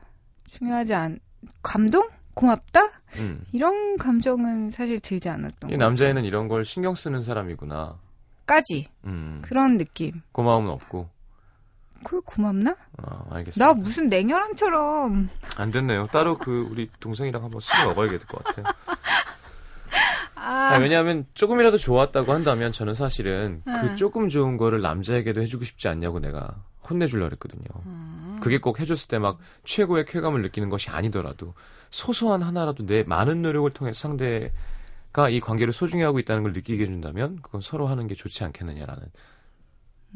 중요하지 0.48 0.94
않, 0.94 1.20
감동? 1.62 2.08
고맙다? 2.34 2.92
음. 3.18 3.44
이런 3.52 3.98
감정은 3.98 4.70
사실 4.72 5.00
들지 5.00 5.28
않았던 5.28 5.72
이거 5.72 5.78
남자애는 5.78 6.24
이런 6.24 6.48
걸 6.48 6.64
신경 6.64 6.94
쓰는 6.94 7.24
사람이구나. 7.24 7.98
까지 8.48 8.88
음. 9.06 9.40
그런 9.44 9.78
느낌. 9.78 10.22
고마움은 10.32 10.70
없고. 10.72 11.10
그게 12.04 12.22
고맙나? 12.26 12.76
아, 12.98 13.24
알겠습니다. 13.32 13.66
나 13.66 13.74
무슨 13.74 14.08
냉혈한처럼 14.08 15.30
안 15.58 15.72
됐네요. 15.72 16.08
따로 16.08 16.38
그 16.38 16.68
우리 16.72 16.90
동생이랑 17.00 17.44
한번 17.44 17.60
술 17.60 17.86
먹어야 17.86 18.08
될 18.10 18.20
것 18.20 18.44
같아요. 18.44 18.66
아, 20.36 20.70
아니, 20.74 20.84
왜냐하면 20.84 21.26
조금이라도 21.34 21.78
좋았다고 21.78 22.32
한다면 22.32 22.72
저는 22.72 22.94
사실은 22.94 23.62
응. 23.68 23.74
그 23.82 23.96
조금 23.96 24.30
좋은 24.30 24.56
거를 24.58 24.82
남자에게도 24.82 25.42
해주고 25.42 25.64
싶지 25.66 25.88
않냐고 25.88 26.20
내가 26.20 26.56
혼내주려고 26.88 27.30
그랬거든요. 27.30 27.66
음. 27.86 28.40
그게 28.42 28.60
꼭 28.60 28.80
해줬을 28.80 29.08
때 29.10 29.18
막 29.18 29.40
최고의 29.66 30.06
쾌감을 30.06 30.42
느끼는 30.44 30.70
것이 30.70 30.90
아니더라도 30.92 31.54
소소한 31.90 32.44
하나라도 32.44 32.86
내 32.86 33.04
많은 33.04 33.42
노력을 33.42 33.70
통해 33.72 33.92
상대 33.94 34.54
가이 35.12 35.40
관계를 35.40 35.74
소중히 35.74 36.04
하고 36.04 36.20
있다는 36.20 36.44
걸 36.44 36.54
느끼게 36.54 36.84
해준다면 36.84 37.40
그건 37.42 37.62
서로 37.62 37.88
하는 37.88 38.08
게 38.08 38.16
좋지 38.16 38.44
않겠느냐라는. 38.44 39.04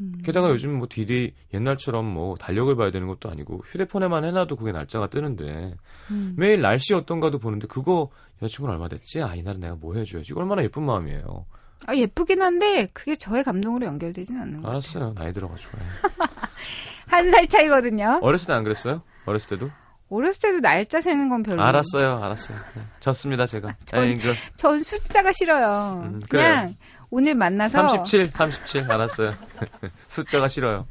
음. 0.00 0.12
게다가 0.24 0.48
요즘 0.48 0.72
뭐 0.78 0.86
딜이 0.88 1.34
옛날처럼 1.52 2.04
뭐 2.06 2.34
달력을 2.36 2.74
봐야 2.76 2.90
되는 2.90 3.06
것도 3.08 3.30
아니고 3.30 3.62
휴대폰에만 3.66 4.24
해놔도 4.24 4.56
그게 4.56 4.72
날짜가 4.72 5.08
뜨는데 5.10 5.74
음. 6.10 6.34
매일 6.36 6.60
날씨 6.62 6.94
어떤가도 6.94 7.38
보는데 7.38 7.66
그거 7.66 8.10
여자친구는 8.40 8.74
얼마 8.74 8.88
됐지? 8.88 9.20
아 9.22 9.34
이날은 9.34 9.60
내가 9.60 9.74
뭐 9.74 9.94
해줘야지. 9.94 10.32
얼마나 10.34 10.62
예쁜 10.62 10.84
마음이에요. 10.84 11.46
아, 11.86 11.96
예쁘긴 11.96 12.40
한데 12.40 12.86
그게 12.92 13.16
저의 13.16 13.42
감동으로 13.42 13.84
연결되진 13.86 14.38
않는 14.38 14.60
거. 14.60 14.70
알았어요. 14.70 15.14
나이 15.14 15.32
들어가지고. 15.32 15.76
한 17.08 17.30
살 17.30 17.46
차이거든요. 17.46 18.20
어렸을 18.22 18.46
때 18.46 18.52
안 18.54 18.62
그랬어요? 18.62 19.02
어렸을 19.26 19.58
때도? 19.58 19.70
어렸을 20.16 20.40
때도 20.40 20.60
날짜 20.60 21.00
세는 21.00 21.28
건 21.28 21.42
별로. 21.42 21.62
알았어요. 21.62 22.22
알았어요. 22.22 22.58
네. 22.74 22.82
졌습니다 23.00 23.46
제가. 23.46 23.74
전- 23.86 24.04
에이, 24.04 24.16
그전 24.16 24.82
숫자가 24.82 25.30
싫어요. 25.32 26.02
음, 26.04 26.20
그냥 26.28 26.74
오늘 27.10 27.34
만나서 27.34 27.88
37, 27.88 28.26
37 28.26 28.90
알았어요. 28.90 29.34
숫자가 30.08 30.48
싫어요. 30.48 30.86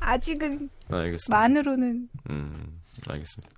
아직은 0.00 0.68
아, 0.90 0.96
알겠습니다. 0.98 1.36
만으로는 1.36 2.08
음, 2.30 2.78
알겠습니다. 3.08 3.50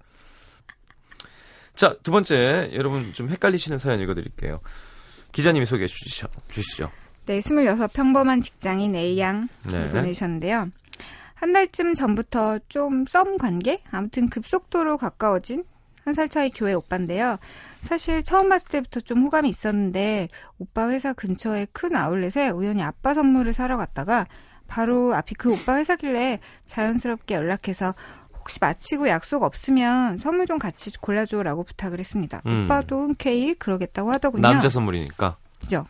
자, 1.74 1.94
두 2.02 2.10
번째 2.10 2.70
여러분 2.74 3.12
좀 3.12 3.28
헷갈리시는 3.30 3.78
사연 3.78 4.00
읽어 4.00 4.14
드릴게요. 4.14 4.60
기자님이 5.32 5.64
소개해 5.66 5.86
주시죠. 5.86 6.26
주시죠. 6.50 6.90
네, 7.26 7.38
26 7.38 7.92
평범한 7.92 8.40
직장인 8.40 8.94
A양 8.94 9.48
네. 9.70 9.88
보내셨는데요. 9.88 10.68
한 11.40 11.52
달쯤 11.52 11.94
전부터 11.94 12.58
좀 12.68 13.04
썸 13.08 13.38
관계? 13.38 13.82
아무튼 13.90 14.28
급속도로 14.28 14.98
가까워진 14.98 15.64
한 16.04 16.14
살 16.14 16.28
차이 16.28 16.50
교회 16.50 16.72
오빠인데요. 16.72 17.36
사실 17.82 18.22
처음 18.22 18.48
봤을 18.48 18.68
때부터 18.68 19.00
좀 19.00 19.22
호감이 19.24 19.48
있었는데 19.48 20.28
오빠 20.58 20.88
회사 20.90 21.12
근처에 21.12 21.66
큰 21.72 21.94
아울렛에 21.94 22.48
우연히 22.50 22.82
아빠 22.82 23.14
선물을 23.14 23.52
사러 23.52 23.76
갔다가 23.76 24.26
바로 24.66 25.14
앞이 25.14 25.34
그 25.34 25.52
오빠 25.52 25.76
회사길래 25.76 26.40
자연스럽게 26.66 27.34
연락해서 27.34 27.94
혹시 28.38 28.58
마치고 28.60 29.08
약속 29.08 29.42
없으면 29.42 30.16
선물 30.18 30.46
좀 30.46 30.58
같이 30.58 30.90
골라줘라고 30.98 31.64
부탁을 31.64 31.98
했습니다. 32.00 32.40
음. 32.46 32.64
오빠도 32.64 33.02
흔쾌히 33.02 33.54
그러겠다고 33.54 34.10
하더군요. 34.12 34.42
남자 34.42 34.68
선물이니까. 34.68 35.36
그죠? 35.60 35.86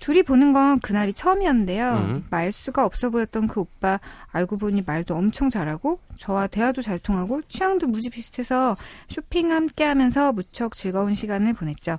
둘이 0.00 0.22
보는 0.22 0.52
건 0.52 0.80
그날이 0.80 1.12
처음이었는데요. 1.12 1.92
음. 1.92 2.26
말수가 2.30 2.84
없어 2.84 3.10
보였던 3.10 3.46
그 3.46 3.60
오빠 3.60 4.00
알고 4.32 4.56
보니 4.56 4.82
말도 4.86 5.14
엄청 5.14 5.50
잘하고 5.50 6.00
저와 6.16 6.46
대화도 6.46 6.82
잘 6.82 6.98
통하고 6.98 7.42
취향도 7.42 7.86
무지 7.86 8.10
비슷해서 8.10 8.76
쇼핑 9.08 9.52
함께 9.52 9.84
하면서 9.84 10.32
무척 10.32 10.74
즐거운 10.74 11.14
시간을 11.14 11.52
보냈죠. 11.52 11.98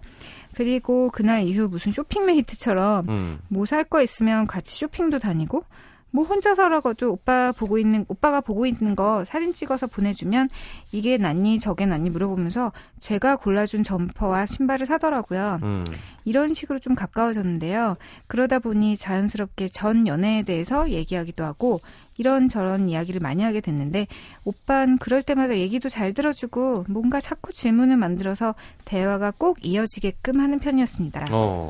그리고 0.55 1.09
그날 1.11 1.43
이후 1.43 1.69
무슨 1.69 1.91
쇼핑 1.91 2.25
mate처럼 2.25 3.07
음. 3.07 3.39
뭐 3.47 3.69
살 3.69 3.85
거 3.85 4.01
있으면 4.01 4.47
같이 4.47 4.77
쇼핑도 4.77 5.19
다니고 5.19 5.63
뭐 6.11 6.25
혼자서라고도 6.25 7.11
오빠 7.11 7.51
보고 7.51 7.77
있는 7.77 8.05
오빠가 8.07 8.41
보고 8.41 8.65
있는 8.65 8.95
거 8.95 9.23
사진 9.25 9.53
찍어서 9.53 9.87
보내주면 9.87 10.49
이게 10.91 11.17
낫니 11.17 11.59
저게 11.59 11.85
낫니 11.85 12.09
물어보면서 12.09 12.71
제가 12.99 13.37
골라준 13.37 13.83
점퍼와 13.83 14.45
신발을 14.45 14.85
사더라고요. 14.85 15.59
음. 15.63 15.85
이런 16.25 16.53
식으로 16.53 16.79
좀 16.79 16.93
가까워졌는데요. 16.93 17.97
그러다 18.27 18.59
보니 18.59 18.97
자연스럽게 18.97 19.69
전 19.69 20.05
연애에 20.05 20.43
대해서 20.43 20.89
얘기하기도 20.89 21.43
하고 21.43 21.81
이런 22.17 22.49
저런 22.49 22.89
이야기를 22.89 23.19
많이 23.19 23.41
하게 23.41 23.61
됐는데 23.61 24.05
오빤 24.43 24.97
그럴 24.99 25.23
때마다 25.23 25.57
얘기도 25.57 25.89
잘 25.89 26.13
들어주고 26.13 26.85
뭔가 26.87 27.19
자꾸 27.19 27.51
질문을 27.51 27.97
만들어서 27.97 28.53
대화가 28.85 29.31
꼭 29.31 29.57
이어지게끔 29.65 30.39
하는 30.39 30.59
편이었습니다. 30.59 31.27
어. 31.31 31.67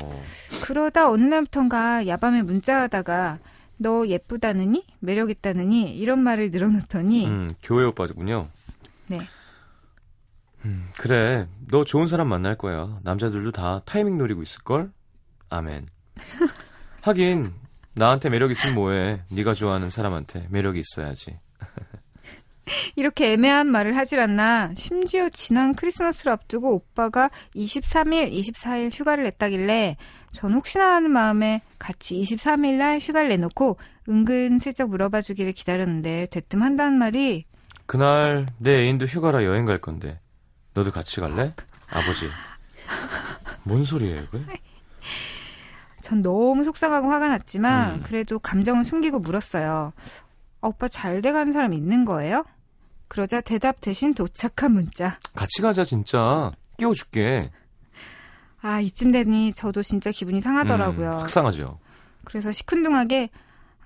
그러다 0.62 1.08
어느 1.08 1.24
날부턴가 1.24 2.06
야밤에 2.06 2.42
문자하다가 2.42 3.38
너 3.82 4.06
예쁘다느니 4.06 4.84
매력 5.00 5.30
있다느니 5.30 5.96
이런 5.96 6.20
말을 6.20 6.50
늘어놓더니 6.50 7.26
음, 7.26 7.50
교회 7.62 7.84
오빠군요. 7.84 8.48
네. 9.08 9.20
음, 10.64 10.88
그래. 10.96 11.48
너 11.70 11.84
좋은 11.84 12.06
사람 12.06 12.28
만날 12.28 12.56
거야. 12.56 13.00
남자들도 13.02 13.50
다 13.52 13.82
타이밍 13.84 14.16
노리고 14.16 14.42
있을 14.42 14.62
걸? 14.62 14.92
아멘. 15.50 15.86
하긴 17.02 17.52
나한테 17.94 18.30
매력 18.30 18.50
있으면 18.50 18.74
뭐해. 18.74 19.22
네가 19.28 19.54
좋아하는 19.54 19.90
사람한테 19.90 20.46
매력이 20.50 20.80
있어야지. 20.80 21.38
이렇게 22.96 23.32
애매한 23.32 23.66
말을 23.66 23.96
하질 23.96 24.20
않나. 24.20 24.72
심지어 24.76 25.28
지난 25.28 25.74
크리스마스를 25.74 26.32
앞두고 26.32 26.74
오빠가 26.74 27.30
23일, 27.54 28.32
24일 28.32 28.90
휴가를 28.92 29.24
냈다길래 29.24 29.96
전 30.32 30.54
혹시나 30.54 30.94
하는 30.96 31.10
마음에 31.10 31.60
같이 31.78 32.20
23일 32.20 32.74
날 32.74 32.98
휴가를 32.98 33.28
내놓고 33.28 33.78
은근슬쩍 34.08 34.88
물어봐 34.90 35.20
주기를 35.20 35.52
기다렸는데 35.52 36.26
대뜸 36.30 36.62
한다는 36.62 36.98
말이 36.98 37.44
그날 37.86 38.46
내 38.58 38.72
애인도 38.80 39.06
휴가라 39.06 39.44
여행 39.44 39.64
갈 39.66 39.78
건데 39.78 40.20
너도 40.74 40.90
같이 40.90 41.20
갈래? 41.20 41.54
아버지. 41.90 42.28
뭔 43.64 43.84
소리예요, 43.84 44.22
이거? 44.22 44.38
전 46.00 46.22
너무 46.22 46.64
속상하고 46.64 47.10
화가 47.10 47.28
났지만 47.28 47.96
음. 47.96 48.02
그래도 48.02 48.38
감정은 48.38 48.84
숨기고 48.84 49.18
물었어요. 49.18 49.92
아, 50.62 50.66
오빠 50.66 50.88
잘 50.88 51.20
돼가는 51.20 51.52
사람 51.52 51.74
있는 51.74 52.04
거예요? 52.04 52.44
그러자 53.08 53.42
대답 53.42 53.80
대신 53.82 54.14
도착한 54.14 54.72
문자. 54.72 55.18
같이 55.34 55.60
가자, 55.60 55.84
진짜. 55.84 56.50
끼워줄게. 56.78 57.50
아, 58.62 58.80
이쯤 58.80 59.12
되니 59.12 59.52
저도 59.52 59.82
진짜 59.82 60.10
기분이 60.10 60.40
상하더라고요. 60.40 61.14
음, 61.14 61.20
속상하죠. 61.20 61.78
그래서 62.24 62.52
시큰둥하게 62.52 63.30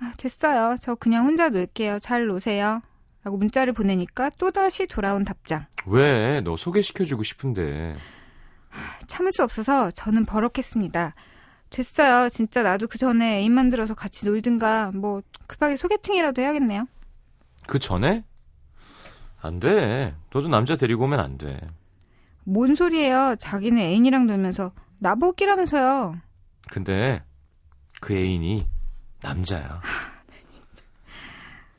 아, 0.01 0.13
됐어요. 0.19 0.77
저 0.81 0.95
그냥 0.95 1.25
혼자 1.25 1.49
놀게요. 1.49 1.99
잘 2.01 2.27
노세요. 2.27 2.83
라고 3.25 3.39
문자를 3.39 3.73
보내니까 3.73 4.31
또다시 4.39 4.87
돌아온 4.87 5.25
답장. 5.25 5.67
왜? 5.87 6.41
너 6.43 6.57
소개시켜주고 6.57 7.23
싶은데. 7.23 7.97
참을 9.07 9.33
수 9.33 9.43
없어서 9.43 9.91
저는 9.91 10.27
버럭했습니다. 10.27 11.15
됐어요. 11.71 12.29
진짜 12.29 12.63
나도 12.63 12.87
그 12.87 12.99
전에 12.99 13.39
애인 13.39 13.53
만들어서 13.53 13.95
같이 13.95 14.27
놀든가 14.27 14.93
뭐 14.95 15.23
급하게 15.47 15.77
소개팅이라도 15.77 16.43
해야겠네요. 16.43 16.87
그 17.67 17.79
전에? 17.79 18.25
안 19.41 19.59
돼. 19.59 20.15
너도 20.33 20.49
남자 20.49 20.77
데리고 20.77 21.05
오면 21.05 21.19
안 21.19 21.39
돼. 21.39 21.59
뭔 22.47 22.75
소리예요. 22.75 23.35
자기는 23.39 23.77
애인이랑 23.77 24.27
놀면서 24.27 24.73
나보기라면서요. 24.99 26.17
근데 26.71 27.23
그 28.01 28.15
애인이 28.15 28.67
남자야. 29.23 29.81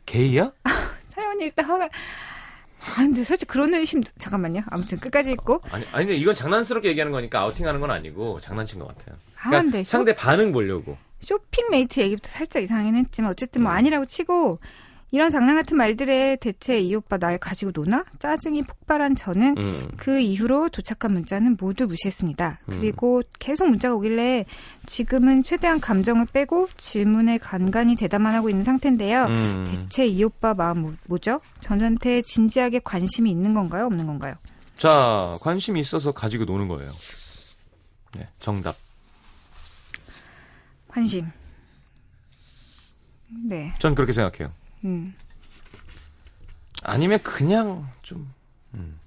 게이야? 0.05 0.51
사연이 1.09 1.45
일단 1.45 1.65
화가 1.65 1.85
아, 1.85 2.95
근데 2.97 3.23
솔직히 3.23 3.49
그런 3.49 3.73
의심 3.73 4.01
잠깐만요. 4.17 4.61
아무튼 4.67 4.99
끝까지 4.99 5.31
읽고 5.31 5.61
아니, 5.71 5.85
아니 5.91 6.05
근데 6.05 6.15
이건 6.15 6.35
장난스럽게 6.35 6.89
얘기하는 6.89 7.11
거니까 7.11 7.39
아우팅하는 7.41 7.79
건 7.81 7.91
아니고 7.91 8.39
장난친 8.39 8.79
것 8.79 8.87
같아요. 8.87 9.17
아, 9.37 9.49
그러니까 9.49 9.61
근데 9.63 9.83
쇼, 9.83 9.91
상대 9.97 10.15
반응 10.15 10.51
보려고. 10.51 10.97
쇼핑 11.19 11.69
mate 11.71 11.99
얘기부터 12.01 12.29
살짝 12.29 12.61
이상하긴 12.63 12.95
했지만 12.97 13.31
어쨌든 13.31 13.63
뭐 13.63 13.71
음. 13.71 13.77
아니라고 13.77 14.05
치고 14.05 14.59
이런 15.11 15.29
장난 15.29 15.55
같은 15.55 15.77
말들에 15.77 16.35
대체 16.35 16.79
이 16.79 16.93
오빠 16.93 17.17
날 17.17 17.37
가지고 17.37 17.71
노나? 17.73 18.03
짜증이 18.19 18.63
폭발한 18.63 19.15
저는 19.15 19.57
음. 19.57 19.89
그 19.95 20.19
이후로 20.19 20.69
도착한 20.69 21.13
문자는 21.13 21.55
모두 21.59 21.87
무시했습니다. 21.87 22.59
음. 22.69 22.77
그리고 22.79 23.21
계속 23.39 23.69
문자가 23.69 23.95
오길래 23.95 24.45
지금은 24.85 25.43
최대한 25.43 25.79
감정을 25.79 26.25
빼고 26.25 26.67
질문에 26.75 27.37
간간히 27.37 27.95
대답만 27.95 28.35
하고 28.35 28.49
있는 28.49 28.65
상태인데요. 28.65 29.25
음. 29.25 29.65
대체 29.69 30.05
이 30.05 30.23
오빠 30.25 30.53
마음 30.53 30.81
뭐, 30.81 30.93
뭐죠? 31.07 31.39
저한테 31.61 32.21
진지하게 32.23 32.81
관심이 32.83 33.31
있는 33.31 33.53
건가요? 33.53 33.85
없는 33.85 34.05
건가요? 34.07 34.35
자, 34.77 35.37
관심이 35.41 35.79
있어서 35.79 36.11
가지고 36.11 36.43
노는 36.43 36.67
거예요. 36.67 36.91
네, 38.15 38.27
정답. 38.39 38.75
관심. 40.87 41.27
네. 43.45 43.73
전 43.79 43.95
그렇게 43.95 44.11
생각해요. 44.11 44.51
음. 44.85 45.13
아니면 46.83 47.19
그냥 47.23 47.87
좀 48.01 48.31
음. 48.73 48.99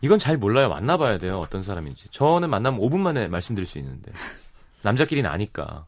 이건 0.00 0.18
잘 0.18 0.36
몰라요. 0.36 0.68
만나봐야 0.68 1.18
돼요. 1.18 1.38
어떤 1.38 1.62
사람인지. 1.62 2.08
저는 2.10 2.50
만나면 2.50 2.80
5분 2.80 2.98
만에 2.98 3.28
말씀드릴 3.28 3.66
수 3.66 3.78
있는데 3.78 4.12
남자끼리는 4.82 5.28
아니까. 5.28 5.86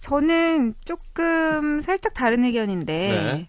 저는 0.00 0.74
조금 0.84 1.80
살짝 1.80 2.14
다른 2.14 2.44
의견인데 2.44 3.48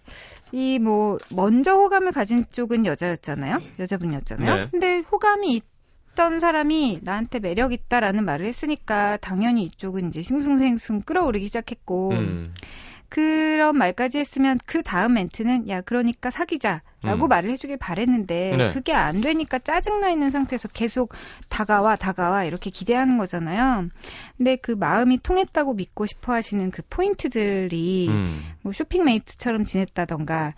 이뭐 0.52 1.18
먼저 1.30 1.72
호감을 1.72 2.12
가진 2.12 2.44
쪽은 2.50 2.86
여자였잖아요. 2.86 3.60
여자분이었잖아요. 3.78 4.54
네. 4.54 4.68
근데 4.70 4.98
호감이 5.00 5.60
있던 6.12 6.40
사람이 6.40 7.00
나한테 7.02 7.40
매력 7.40 7.72
있다라는 7.72 8.24
말을 8.24 8.46
했으니까 8.46 9.18
당연히 9.18 9.64
이쪽은 9.64 10.08
이제 10.08 10.22
싱숭생숭 10.22 11.02
끌어오르기 11.02 11.46
시작했고 11.46 12.12
음. 12.12 12.54
그런 13.08 13.76
말까지 13.78 14.18
했으면 14.18 14.58
그 14.66 14.82
다음 14.82 15.14
멘트는 15.14 15.68
야 15.68 15.80
그러니까 15.80 16.30
사귀자 16.30 16.82
라고 17.02 17.26
음. 17.26 17.28
말을 17.28 17.50
해주길 17.50 17.76
바랬는데 17.76 18.56
네. 18.56 18.72
그게 18.72 18.92
안 18.92 19.20
되니까 19.20 19.58
짜증나 19.58 20.10
있는 20.10 20.30
상태에서 20.30 20.68
계속 20.68 21.14
다가와 21.48 21.96
다가와 21.96 22.44
이렇게 22.44 22.70
기대하는 22.70 23.16
거잖아요. 23.16 23.88
근데 24.36 24.56
그 24.56 24.72
마음이 24.72 25.18
통했다고 25.22 25.74
믿고 25.74 26.06
싶어 26.06 26.32
하시는 26.32 26.70
그 26.70 26.82
포인트들이 26.90 28.08
음. 28.08 28.42
뭐 28.62 28.72
쇼핑메이트처럼 28.72 29.64
지냈다던가 29.64 30.54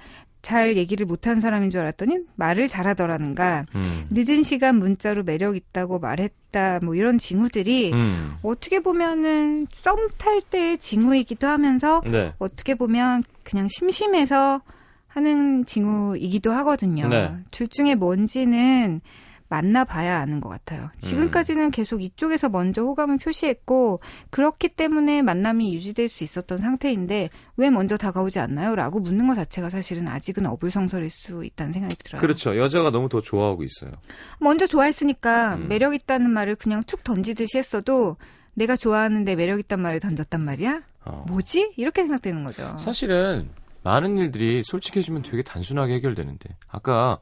잘 0.49 0.79
얘기를 0.79 1.05
못한 1.05 1.41
사람인 1.41 1.69
줄 1.69 1.81
알았더니 1.81 2.21
말을 2.37 2.69
잘하더라는가 2.69 3.67
음. 3.75 4.07
늦은 4.09 4.43
시간 4.43 4.79
문자로 4.79 5.23
매력 5.23 5.57
있다고 5.57 5.99
말했다 5.99 6.81
뭐 6.83 6.95
이런 6.95 7.19
징후들이 7.19 7.93
음. 7.93 8.37
어떻게 8.43 8.81
보면은 8.81 9.67
썸 9.71 9.99
탈 10.17 10.41
때의 10.41 10.79
징후이기도 10.79 11.47
하면서 11.47 12.01
네. 12.07 12.33
어떻게 12.39 12.75
보면 12.75 13.25
그냥 13.43 13.69
심심해서 13.71 14.63
하는 15.07 15.67
징후이기도 15.67 16.51
하거든요. 16.53 17.09
네. 17.09 17.37
둘 17.51 17.69
중에 17.69 17.95
뭔지는 17.95 19.03
만나봐야 19.49 20.19
아는 20.19 20.41
것 20.41 20.49
같아요. 20.49 20.91
지금까지는 21.01 21.71
계속 21.71 22.03
이쪽에서 22.03 22.49
먼저 22.49 22.83
호감을 22.83 23.17
표시했고 23.19 24.01
그렇기 24.31 24.69
때문에 24.69 25.23
만남이 25.23 25.73
유지될 25.75 26.09
수 26.09 26.23
있었던 26.25 26.59
상태인데 26.59 27.31
왜 27.57 27.71
먼저 27.71 27.97
다가오지 27.97 28.39
않나요? 28.39 28.75
라고 28.75 29.01
묻는 29.01 29.27
것 29.27 29.35
자체가 29.35 29.71
사실은 29.71 30.07
아직은 30.09 30.47
어불성설일 30.47 31.11
수 31.11 31.45
있다는 31.45 31.73
생각이 31.73 31.97
들어요. 31.97 32.21
그렇죠. 32.21 32.57
여자가 32.59 32.91
너무 32.91 33.09
더 33.09 33.21
좋아하고 33.21 33.65
있어요. 33.65 33.93
먼저 34.39 34.67
좋아했으니까 34.67 35.55
음. 35.55 35.69
매력 35.69 35.95
있다는 35.95 36.31
말을 36.31 36.57
그냥 36.57 36.83
툭 36.85 37.03
던지듯이 37.03 37.59
했어도 37.59 38.17
내가 38.55 38.77
좋아하는데 38.77 39.35
매력 39.35 39.59
있단 39.61 39.81
말을 39.81 40.01
던졌단 40.01 40.43
말이야? 40.43 40.83
어. 41.05 41.25
뭐지? 41.29 41.73
이렇게 41.77 42.03
생각되는 42.03 42.45
거죠. 42.45 42.77
사실은 42.77 43.49
많은 43.83 44.19
일들이 44.19 44.63
솔직해지면 44.63 45.23
되게 45.23 45.43
단순하게 45.43 45.95
해결되는데 45.95 46.57
아까 46.69 47.19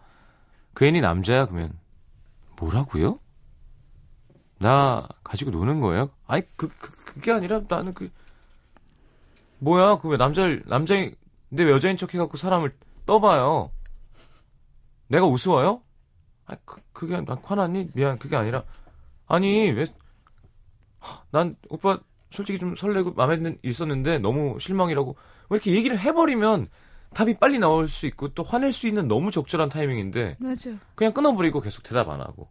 그 0.74 0.84
애인이 0.84 1.00
남자야 1.00 1.46
그러면 1.46 1.72
뭐라고요? 2.58 3.18
나 4.58 5.06
가지고 5.22 5.50
노는 5.50 5.80
거예요? 5.80 6.10
아니 6.26 6.42
그, 6.56 6.68
그 6.68 6.92
그게 7.04 7.32
아니라 7.32 7.60
나는 7.68 7.92
그 7.94 8.10
뭐야 9.58 9.98
그 9.98 10.08
왜 10.08 10.16
남자를 10.16 10.62
남자인 10.66 11.14
왜 11.50 11.70
여자인 11.70 11.96
척 11.96 12.14
해갖고 12.14 12.36
사람을 12.36 12.74
떠봐요? 13.06 13.70
내가 15.08 15.26
우스워요? 15.26 15.82
아 16.46 16.56
그, 16.64 16.80
그게 16.92 17.20
난 17.20 17.38
화났니? 17.42 17.90
미안 17.94 18.18
그게 18.18 18.36
아니라 18.36 18.64
아니 19.26 19.70
왜 19.70 19.86
난 21.30 21.56
오빠 21.68 21.98
솔직히 22.30 22.58
좀 22.58 22.74
설레고 22.74 23.12
마음에 23.12 23.36
드는 23.36 23.58
있었는데 23.62 24.18
너무 24.18 24.58
실망이라고 24.58 25.16
왜 25.50 25.54
이렇게 25.56 25.72
얘기를 25.72 25.98
해버리면 25.98 26.68
답이 27.14 27.38
빨리 27.38 27.58
나올 27.58 27.88
수 27.88 28.06
있고 28.06 28.28
또 28.28 28.42
화낼 28.42 28.72
수 28.72 28.86
있는 28.86 29.08
너무 29.08 29.30
적절한 29.30 29.68
타이밍인데 29.70 30.36
맞아. 30.38 30.70
그냥 30.94 31.12
끊어버리고 31.14 31.60
계속 31.60 31.82
대답 31.82 32.08
안 32.10 32.20
하고 32.20 32.48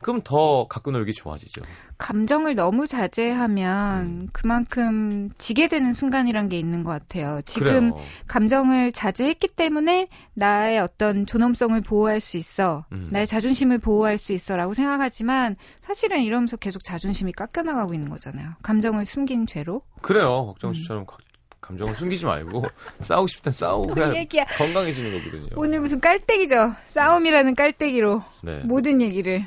그럼 0.00 0.22
더 0.24 0.66
갖고 0.66 0.90
놀기 0.90 1.12
좋아지죠. 1.12 1.60
감정을 1.98 2.54
너무 2.54 2.86
자제하면 2.86 4.06
음. 4.06 4.28
그만큼 4.32 5.30
지게 5.38 5.68
되는 5.68 5.92
순간이란 5.92 6.48
게 6.48 6.58
있는 6.58 6.84
것 6.84 6.90
같아요. 6.90 7.40
지금 7.44 7.90
그래요. 7.92 8.04
감정을 8.26 8.92
자제했기 8.92 9.48
때문에 9.48 10.08
나의 10.34 10.78
어떤 10.80 11.26
존엄성을 11.26 11.80
보호할 11.82 12.20
수 12.20 12.36
있어. 12.36 12.86
음. 12.92 13.08
나의 13.12 13.26
자존심을 13.26 13.78
보호할 13.78 14.18
수 14.18 14.32
있어라고 14.32 14.74
생각하지만 14.74 15.56
사실은 15.80 16.22
이러면서 16.22 16.56
계속 16.56 16.82
자존심이 16.84 17.32
깎여나가고 17.32 17.94
있는 17.94 18.08
거잖아요. 18.08 18.52
감정을 18.62 19.06
숨긴 19.06 19.46
죄로. 19.46 19.82
그래요. 20.02 20.46
걱정 20.46 20.72
씨처럼 20.72 21.06
가- 21.06 21.16
감정을 21.60 21.94
숨기지 21.96 22.24
말고 22.24 22.64
싸우고 23.00 23.26
땐 23.42 23.52
싸우고 23.52 24.14
얘기야. 24.16 24.44
건강해지는 24.44 25.12
거거든요. 25.18 25.48
오늘 25.56 25.80
무슨 25.80 26.00
깔때기죠. 26.00 26.72
싸움이라는 26.90 27.54
깔때기로 27.54 28.22
네. 28.42 28.58
모든 28.60 29.02
얘기를. 29.02 29.44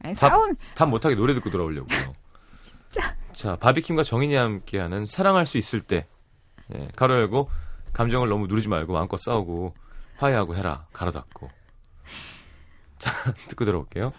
아니, 0.00 0.14
밥- 0.14 0.30
싸움 0.30 0.54
답 0.74 0.88
못하게 0.88 1.14
노래 1.16 1.34
듣고 1.34 1.50
돌아오려고요. 1.50 2.12
진짜. 2.62 3.16
자, 3.32 3.56
바비킴과 3.56 4.02
정인이 4.04 4.34
함께하는 4.34 5.06
사랑할 5.06 5.46
수 5.46 5.58
있을 5.58 5.80
때. 5.80 6.06
예, 6.74 6.88
가로 6.96 7.14
열고 7.14 7.50
감정을 7.94 8.28
너무 8.28 8.46
누르지 8.46 8.68
말고 8.68 8.92
마음껏 8.92 9.16
싸우고 9.18 9.74
화해하고 10.16 10.54
해라. 10.56 10.86
가로 10.92 11.10
닫고. 11.12 11.50
자, 12.98 13.10
듣고 13.48 13.64
들어올게요. 13.64 14.12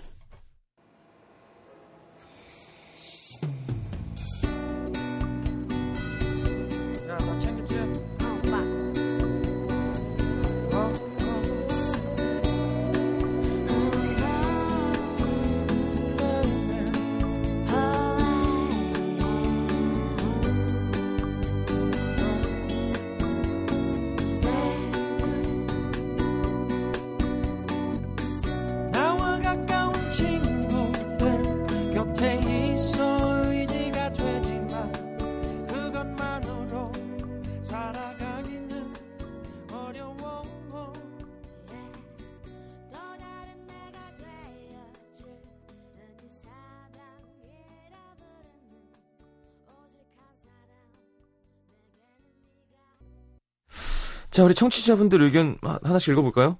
자, 54.39 54.45
우리 54.45 54.55
청취자분들 54.55 55.21
의견 55.21 55.57
하- 55.61 55.79
하나씩 55.83 56.13
읽어볼까요? 56.13 56.57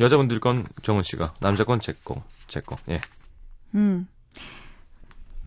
여자분들 0.00 0.40
건 0.40 0.66
정은 0.82 1.02
씨가, 1.02 1.34
남자 1.40 1.62
건 1.62 1.78
제 1.80 1.94
거, 2.04 2.20
제 2.48 2.60
거. 2.60 2.76
예. 2.88 3.00
음. 3.76 4.08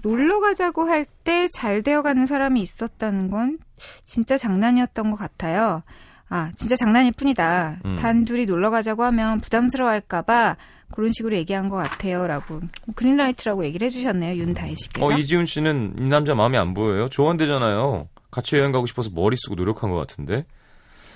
놀러 0.03 0.39
가자고 0.39 0.83
할 0.87 1.03
때 1.25 1.49
잘 1.53 1.81
되어가는 1.83 2.27
사람이 2.27 2.61
있었다는 2.61 3.29
건 3.29 3.57
진짜 4.05 4.37
장난이었던 4.37 5.11
것 5.11 5.17
같아요. 5.17 5.83
아, 6.29 6.53
진짜 6.55 6.77
장난일 6.77 7.11
뿐이다. 7.11 7.79
음. 7.83 7.97
단둘이 7.97 8.45
놀러 8.45 8.69
가자고 8.69 9.03
하면 9.03 9.41
부담스러워할까봐 9.41 10.55
그런 10.93 11.11
식으로 11.11 11.35
얘기한 11.35 11.67
것 11.67 11.75
같아요. 11.75 12.25
라고. 12.25 12.61
그린라이트라고 12.95 13.65
얘기를 13.65 13.83
해주셨네요. 13.87 14.37
윤다혜 14.41 14.75
씨께서. 14.75 15.05
어, 15.05 15.11
이지훈 15.11 15.45
씨는 15.45 15.95
이 15.99 16.03
남자 16.03 16.35
마음에 16.35 16.57
안 16.57 16.73
보여요? 16.73 17.09
조언되잖아요. 17.09 18.07
같이 18.31 18.55
여행 18.57 18.71
가고 18.71 18.85
싶어서 18.85 19.09
머리 19.13 19.35
쓰고 19.35 19.55
노력한 19.55 19.89
것 19.91 19.97
같은데. 19.97 20.45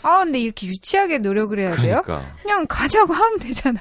아, 0.03 0.19
근데 0.23 0.39
이렇게 0.39 0.67
유치하게 0.67 1.19
노력을 1.19 1.57
해야 1.57 1.75
돼요? 1.75 2.01
그러니까. 2.03 2.31
그냥 2.41 2.65
가자고 2.67 3.13
하면 3.13 3.39
되잖아. 3.39 3.79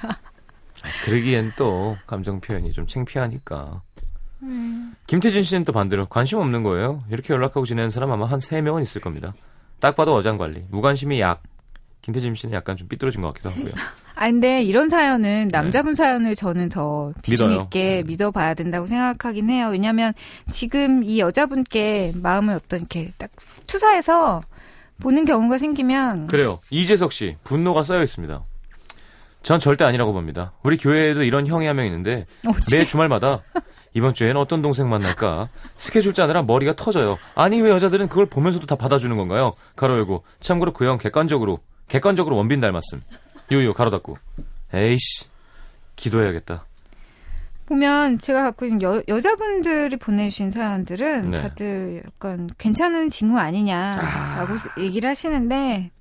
그러기엔 1.05 1.53
또 1.57 1.97
감정 2.05 2.39
표현이 2.39 2.71
좀 2.71 2.85
창피하니까. 2.87 3.81
음. 4.43 4.95
김태진 5.07 5.43
씨는 5.43 5.65
또 5.65 5.73
반대로 5.73 6.05
관심 6.07 6.37
없는 6.39 6.63
거예요. 6.63 7.03
이렇게 7.09 7.33
연락하고 7.33 7.65
지내는 7.65 7.89
사람 7.89 8.11
아마 8.11 8.25
한 8.25 8.39
세 8.39 8.61
명은 8.61 8.83
있을 8.83 9.01
겁니다. 9.01 9.33
딱 9.79 9.95
봐도 9.95 10.13
어장관리. 10.13 10.65
무관심이 10.69 11.19
약. 11.19 11.41
김태진 12.01 12.35
씨는 12.35 12.53
약간 12.55 12.77
좀 12.77 12.87
삐뚤어진 12.87 13.21
것 13.21 13.33
같기도 13.33 13.49
하고요. 13.49 13.71
아, 14.15 14.27
근데 14.27 14.63
이런 14.63 14.87
사연은 14.89 15.49
남자분 15.51 15.93
사연을 15.93 16.35
저는 16.35 16.69
더 16.69 17.11
비중 17.21 17.49
네. 17.49 17.55
있게 17.63 17.83
네. 17.97 18.03
믿어봐야 18.03 18.53
된다고 18.53 18.87
생각하긴 18.87 19.49
해요. 19.49 19.69
왜냐면 19.71 20.13
지금 20.47 21.03
이 21.03 21.19
여자분께 21.19 22.13
마음을 22.15 22.55
어떤 22.55 22.79
이렇게 22.79 23.11
딱 23.17 23.29
투사해서 23.67 24.41
보는 25.01 25.25
경우가 25.25 25.57
생기면 25.57 26.27
그래요. 26.27 26.59
이재석 26.69 27.11
씨, 27.11 27.35
분노가 27.43 27.83
쌓여 27.83 28.01
있습니다. 28.01 28.43
전 29.43 29.59
절대 29.59 29.85
아니라고 29.85 30.11
봅니다. 30.13 30.53
우리 30.63 30.77
교회에도 30.77 31.23
이런 31.23 31.47
형이 31.47 31.67
한 31.67 31.75
명 31.75 31.85
있는데 31.85 32.25
어떻게 32.47 32.77
매 32.77 32.85
주말마다 32.85 33.41
이번 33.93 34.13
주에는 34.13 34.35
어떤 34.37 34.61
동생 34.61 34.89
만날까 34.89 35.49
스케줄 35.77 36.13
짜느라 36.13 36.43
머리가 36.43 36.73
터져요. 36.73 37.17
아니 37.35 37.61
왜 37.61 37.69
여자들은 37.71 38.09
그걸 38.09 38.25
보면서도 38.25 38.65
다 38.65 38.75
받아주는 38.75 39.15
건가요? 39.15 39.53
가로 39.75 39.95
열고 39.97 40.23
참고로 40.39 40.73
그 40.73 40.85
형 40.85 40.97
객관적으로 40.97 41.59
객관적으로 41.87 42.35
원빈 42.35 42.59
닮았음. 42.59 43.01
요요 43.51 43.73
가로 43.73 43.89
닫고 43.91 44.17
에이씨 44.73 45.27
기도해야겠다. 45.95 46.65
보면 47.67 48.17
제가 48.17 48.43
갖고 48.43 48.65
있는 48.65 48.81
여, 48.81 49.01
여자분들이 49.07 49.97
보내주신 49.97 50.51
사연들은 50.51 51.31
네. 51.31 51.41
다들 51.41 52.01
약간 52.05 52.49
괜찮은 52.57 53.09
징후 53.09 53.37
아니냐라고 53.37 54.53
얘기를 54.79 55.09
하시는데 55.09 55.91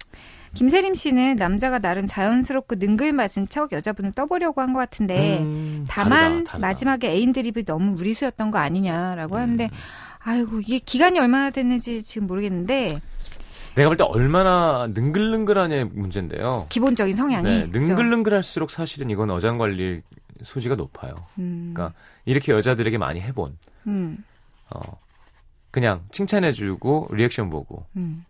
김세림 0.55 0.95
씨는 0.95 1.37
남자가 1.37 1.81
나름 1.81 2.07
자연스럽고 2.07 2.77
능글맞은 2.77 3.49
척 3.51 3.73
여자분을 3.73 4.13
떠보려고 4.13 4.63
한 4.63 4.73
것 4.73 4.79
같은데 4.79 5.41
음, 5.41 5.85
다만 5.89 6.45
다르다, 6.45 6.51
다르다. 6.53 6.67
마지막에 6.67 7.11
애인 7.11 7.33
드립이 7.33 7.65
너무 7.67 7.93
무리수였던 7.93 8.51
거 8.53 8.59
아니냐라고 8.59 9.35
음. 9.37 9.41
하는데 9.41 9.71
아이고 10.25 10.61
이게 10.61 10.79
기간이 10.79 11.19
얼마나 11.19 11.51
됐는지 11.51 12.03
지금 12.03 12.27
모르겠는데 12.27 13.01
내가 13.75 13.89
볼 13.91 13.97
때 13.99 14.05
얼마나 14.05 14.89
능글능글하냐의 14.95 15.85
문제인데요. 15.93 16.67
기본적인 16.71 17.15
성향이 17.15 17.45
네? 17.49 17.67
능글능글할수록 17.71 18.71
사실은 18.71 19.11
이건 19.11 19.31
어장관리 19.31 20.01
소지가 20.43 20.75
높아요. 20.75 21.15
음, 21.39 21.73
그러니까 21.75 21.99
이렇게 22.25 22.53
여자들에게 22.53 22.99
많이 22.99 23.21
해본 23.21 23.59
음, 23.87 24.25
어, 24.71 24.99
그냥 25.71 26.05
칭찬해주고 26.13 27.11
리액션 27.13 27.51
보고 27.51 27.87
음. 27.97 28.25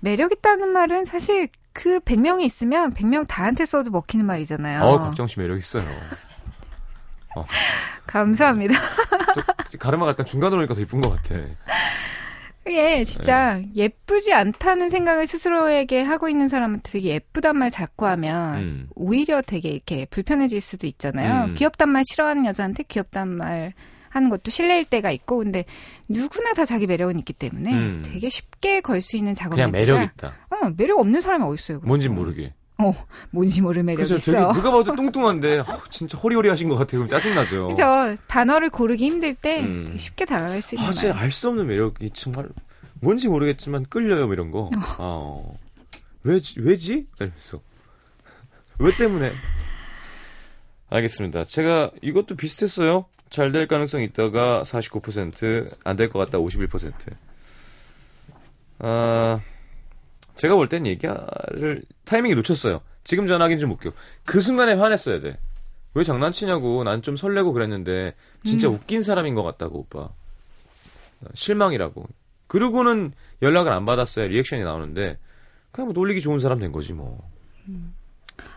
매력 0.00 0.32
있다는 0.32 0.68
말은 0.68 1.04
사실 1.04 1.48
그 1.72 2.00
100명이 2.00 2.42
있으면 2.42 2.92
100명 2.94 3.26
다한테 3.28 3.66
써도 3.66 3.90
먹히는 3.90 4.24
말이잖아요. 4.24 4.82
어 4.82 4.98
박정 4.98 5.26
씨 5.26 5.38
매력 5.38 5.58
있어요. 5.58 5.84
감사합니다. 8.06 8.74
또 9.34 9.42
가르마가 9.78 10.12
약간 10.12 10.24
중간으로 10.24 10.60
오니까 10.60 10.74
더 10.74 10.80
이쁜 10.80 11.00
것 11.00 11.10
같아. 11.10 11.34
예, 12.68 13.04
진짜 13.04 13.54
네. 13.54 13.70
예쁘지 13.76 14.32
않다는 14.32 14.90
생각을 14.90 15.26
스스로에게 15.26 16.02
하고 16.02 16.28
있는 16.28 16.48
사람한테 16.48 16.90
되게 16.90 17.08
예쁘단 17.10 17.56
말 17.56 17.70
자꾸 17.70 18.06
하면 18.06 18.54
음. 18.58 18.88
오히려 18.94 19.40
되게 19.42 19.68
이렇게 19.70 20.06
불편해질 20.10 20.60
수도 20.60 20.86
있잖아요. 20.86 21.46
음. 21.46 21.54
귀엽단 21.54 21.88
말 21.88 22.02
싫어하는 22.10 22.44
여자한테 22.44 22.82
귀엽단 22.84 23.28
말 23.28 23.72
하는 24.08 24.30
것도 24.30 24.50
실례일 24.50 24.84
때가 24.86 25.10
있고 25.12 25.38
근데 25.38 25.64
누구나 26.08 26.54
다 26.54 26.64
자기 26.64 26.86
매력은 26.86 27.18
있기 27.18 27.32
때문에 27.34 27.72
음. 27.72 28.02
되게 28.04 28.28
쉽게 28.28 28.80
걸 28.80 29.00
수 29.00 29.16
있는 29.16 29.34
작업 29.34 29.54
그냥 29.56 29.70
매력 29.70 30.02
있다. 30.02 30.34
어, 30.50 30.70
매력 30.76 30.98
없는 30.98 31.20
사람이 31.20 31.44
어딨어요. 31.44 31.78
그리고. 31.80 31.86
뭔진 31.86 32.14
모르게. 32.14 32.54
어, 32.78 32.92
뭔지 33.30 33.62
모를 33.62 33.82
매력 33.82 33.96
그래서 33.96 34.16
있어. 34.16 34.32
되게 34.32 34.44
누가 34.52 34.70
봐도 34.70 34.84
뚱뚱한데 34.96 35.60
어, 35.60 35.64
진짜 35.90 36.18
허리허리하신 36.18 36.68
것 36.68 36.74
같아요. 36.76 37.00
그럼 37.00 37.08
짜증나죠. 37.08 37.68
그죠. 37.68 38.16
단어를 38.26 38.68
고르기 38.70 39.06
힘들 39.06 39.34
때 39.34 39.60
음. 39.60 39.96
쉽게 39.98 40.24
다가갈 40.26 40.60
수 40.60 40.74
있는 40.74 40.84
아, 40.84 40.88
말. 40.88 40.94
진짜 40.94 41.16
알 41.18 41.30
수 41.32 41.48
없는 41.48 41.66
매력이 41.66 42.10
정말 42.10 42.48
뭔지 43.00 43.28
모르겠지만 43.28 43.86
끌려요 43.88 44.26
뭐 44.26 44.34
이런 44.34 44.50
거. 44.50 44.68
아, 44.76 44.96
어. 44.98 45.54
왜지? 46.22 46.60
왜지? 46.60 47.06
이러면서 47.18 47.60
왜 48.78 48.94
때문에? 48.96 49.32
알겠습니다. 50.90 51.44
제가 51.46 51.90
이것도 52.02 52.36
비슷했어요. 52.36 53.06
잘 53.28 53.50
될 53.52 53.66
가능성이 53.66 54.04
있다가 54.04 54.62
49%, 54.64 55.66
안 55.84 55.96
될 55.96 56.10
것 56.10 56.18
같다 56.20 56.38
51%. 56.38 56.92
아, 58.78 59.40
제가 60.36 60.54
볼 60.54 60.68
땐 60.68 60.86
얘기를 60.86 61.82
타이밍이 62.04 62.34
놓쳤어요. 62.36 62.80
지금 63.04 63.26
전화하긴 63.26 63.58
좀 63.58 63.70
웃겨. 63.72 63.90
그 64.24 64.40
순간에 64.40 64.74
화냈어야 64.74 65.20
돼. 65.20 65.38
왜 65.94 66.02
장난치냐고. 66.04 66.84
난 66.84 67.02
좀 67.02 67.16
설레고 67.16 67.52
그랬는데 67.52 68.14
진짜 68.44 68.68
웃긴 68.68 69.02
사람인 69.02 69.34
것 69.34 69.42
같다고 69.42 69.78
오빠. 69.80 70.10
실망이라고. 71.34 72.06
그러고는 72.48 73.12
연락을 73.42 73.72
안 73.72 73.84
받았어요. 73.86 74.28
리액션이 74.28 74.62
나오는데 74.62 75.18
그냥 75.72 75.86
뭐 75.88 75.92
놀리기 75.94 76.20
좋은 76.20 76.38
사람 76.40 76.58
된 76.58 76.70
거지 76.72 76.92
뭐. 76.92 77.18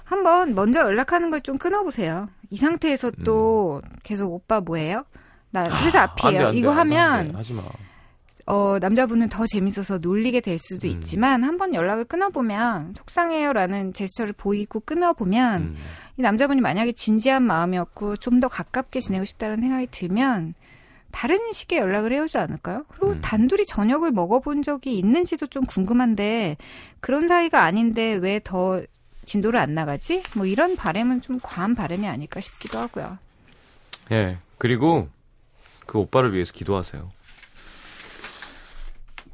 한번 0.04 0.54
먼저 0.56 0.82
연락하는 0.82 1.30
걸 1.30 1.40
좀 1.42 1.58
끊어보세요. 1.58 2.30
이 2.50 2.58
상태에서 2.58 3.12
또 3.24 3.82
계속 4.04 4.34
오빠 4.34 4.60
뭐해요? 4.60 5.06
나 5.52 5.64
회사 5.84 6.02
앞이에요. 6.04 6.30
음. 6.32 6.36
안 6.36 6.42
돼, 6.42 6.46
안 6.48 6.52
돼, 6.54 6.58
이거 6.60 6.72
안 6.72 6.76
돼, 6.76 6.80
안 6.82 6.90
돼. 6.90 6.96
하면 6.96 7.36
하지 7.36 7.54
마. 7.54 7.64
어, 8.50 8.80
남자분은 8.80 9.30
더 9.30 9.46
재밌어서 9.46 10.00
놀리게 10.00 10.42
될 10.42 10.58
수도 10.58 10.88
음. 10.88 10.92
있지만 10.94 11.44
한 11.44 11.58
번 11.60 11.74
연락을 11.76 12.06
끊어보면 12.06 12.94
속상해요라는 12.98 13.94
제스처를 13.94 14.34
보이고 14.34 14.80
끊어보면 14.80 15.62
음. 15.62 15.78
이 16.18 16.22
남자분이 16.22 16.60
만약에 16.62 16.94
진지한 16.94 17.44
마음이었고 17.44 18.16
좀 18.18 18.40
더 18.40 18.48
가깝게 18.48 19.02
지내고 19.02 19.26
싶다는 19.26 19.60
생각이 19.62 19.88
들면 19.92 20.54
다른 21.12 21.52
식의 21.52 21.80
연락을 21.80 22.14
해오지 22.14 22.38
않을까요? 22.38 22.86
그리고 22.90 23.10
음. 23.12 23.22
단둘이 23.22 23.66
저녁을 23.66 24.12
먹어본 24.12 24.62
적이 24.64 24.98
있는지도 24.98 25.48
좀 25.48 25.66
궁금한데 25.66 26.58
그런 27.02 27.28
사이가 27.28 27.64
아닌데 27.64 28.14
왜 28.14 28.40
더 28.44 28.82
진도를 29.26 29.60
안 29.60 29.76
나가지? 29.76 30.24
뭐 30.36 30.46
이런 30.48 30.76
바램은 30.76 31.22
좀 31.22 31.40
과한 31.44 31.76
바램이 31.76 32.08
아닐까 32.08 32.40
싶기도 32.40 32.80
하고요. 32.80 33.20
예. 34.12 34.38
그리고 34.58 35.08
그 35.86 36.00
오빠를 36.00 36.34
위해서 36.34 36.52
기도하세요. 36.54 37.12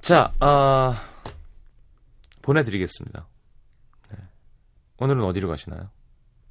자, 0.06 0.32
아 0.40 1.02
보내드리겠습니다. 2.44 3.28
네. 4.12 4.18
오늘은 5.00 5.24
어디로 5.24 5.48
가시나요? 5.48 5.90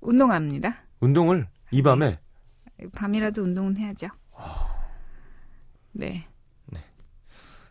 운동합니다. 0.01 0.83
운동을 0.99 1.47
이 1.71 1.81
밤에 1.81 2.19
밤이라도 2.97 3.43
운동은 3.43 3.77
해야죠. 3.77 4.09
네. 5.93 6.27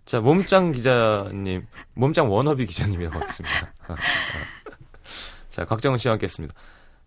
자 0.06 0.22
몸짱 0.22 0.72
기자님, 0.72 1.68
몸짱 1.96 2.32
워너비 2.32 2.66
기자님이라고 2.66 3.20
하겠습니다. 3.20 3.74
자 5.50 5.66
곽정은 5.66 5.98
씨와 5.98 6.14
함께 6.14 6.28
했습니다. 6.28 6.56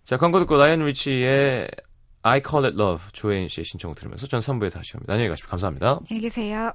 자 0.05 0.19
광고 0.19 0.39
듣고 0.39 0.55
라이언 0.59 0.85
리치의 0.85 1.71
I 2.21 2.43
Call 2.47 2.67
It 2.67 2.79
Love 2.79 3.07
조혜인 3.15 3.49
씨의 3.49 3.65
신청을 3.65 3.97
들으면서 3.97 4.27
전 4.27 4.41
3부에 4.41 4.71
다시 4.71 4.99
옵니다. 4.99 5.15
안녕히 5.15 5.31
가십시오. 5.31 5.49
감사합니다. 5.49 6.01
안녕히 6.11 6.21
계세요. 6.21 6.75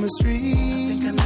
Chemistry. 0.00 1.19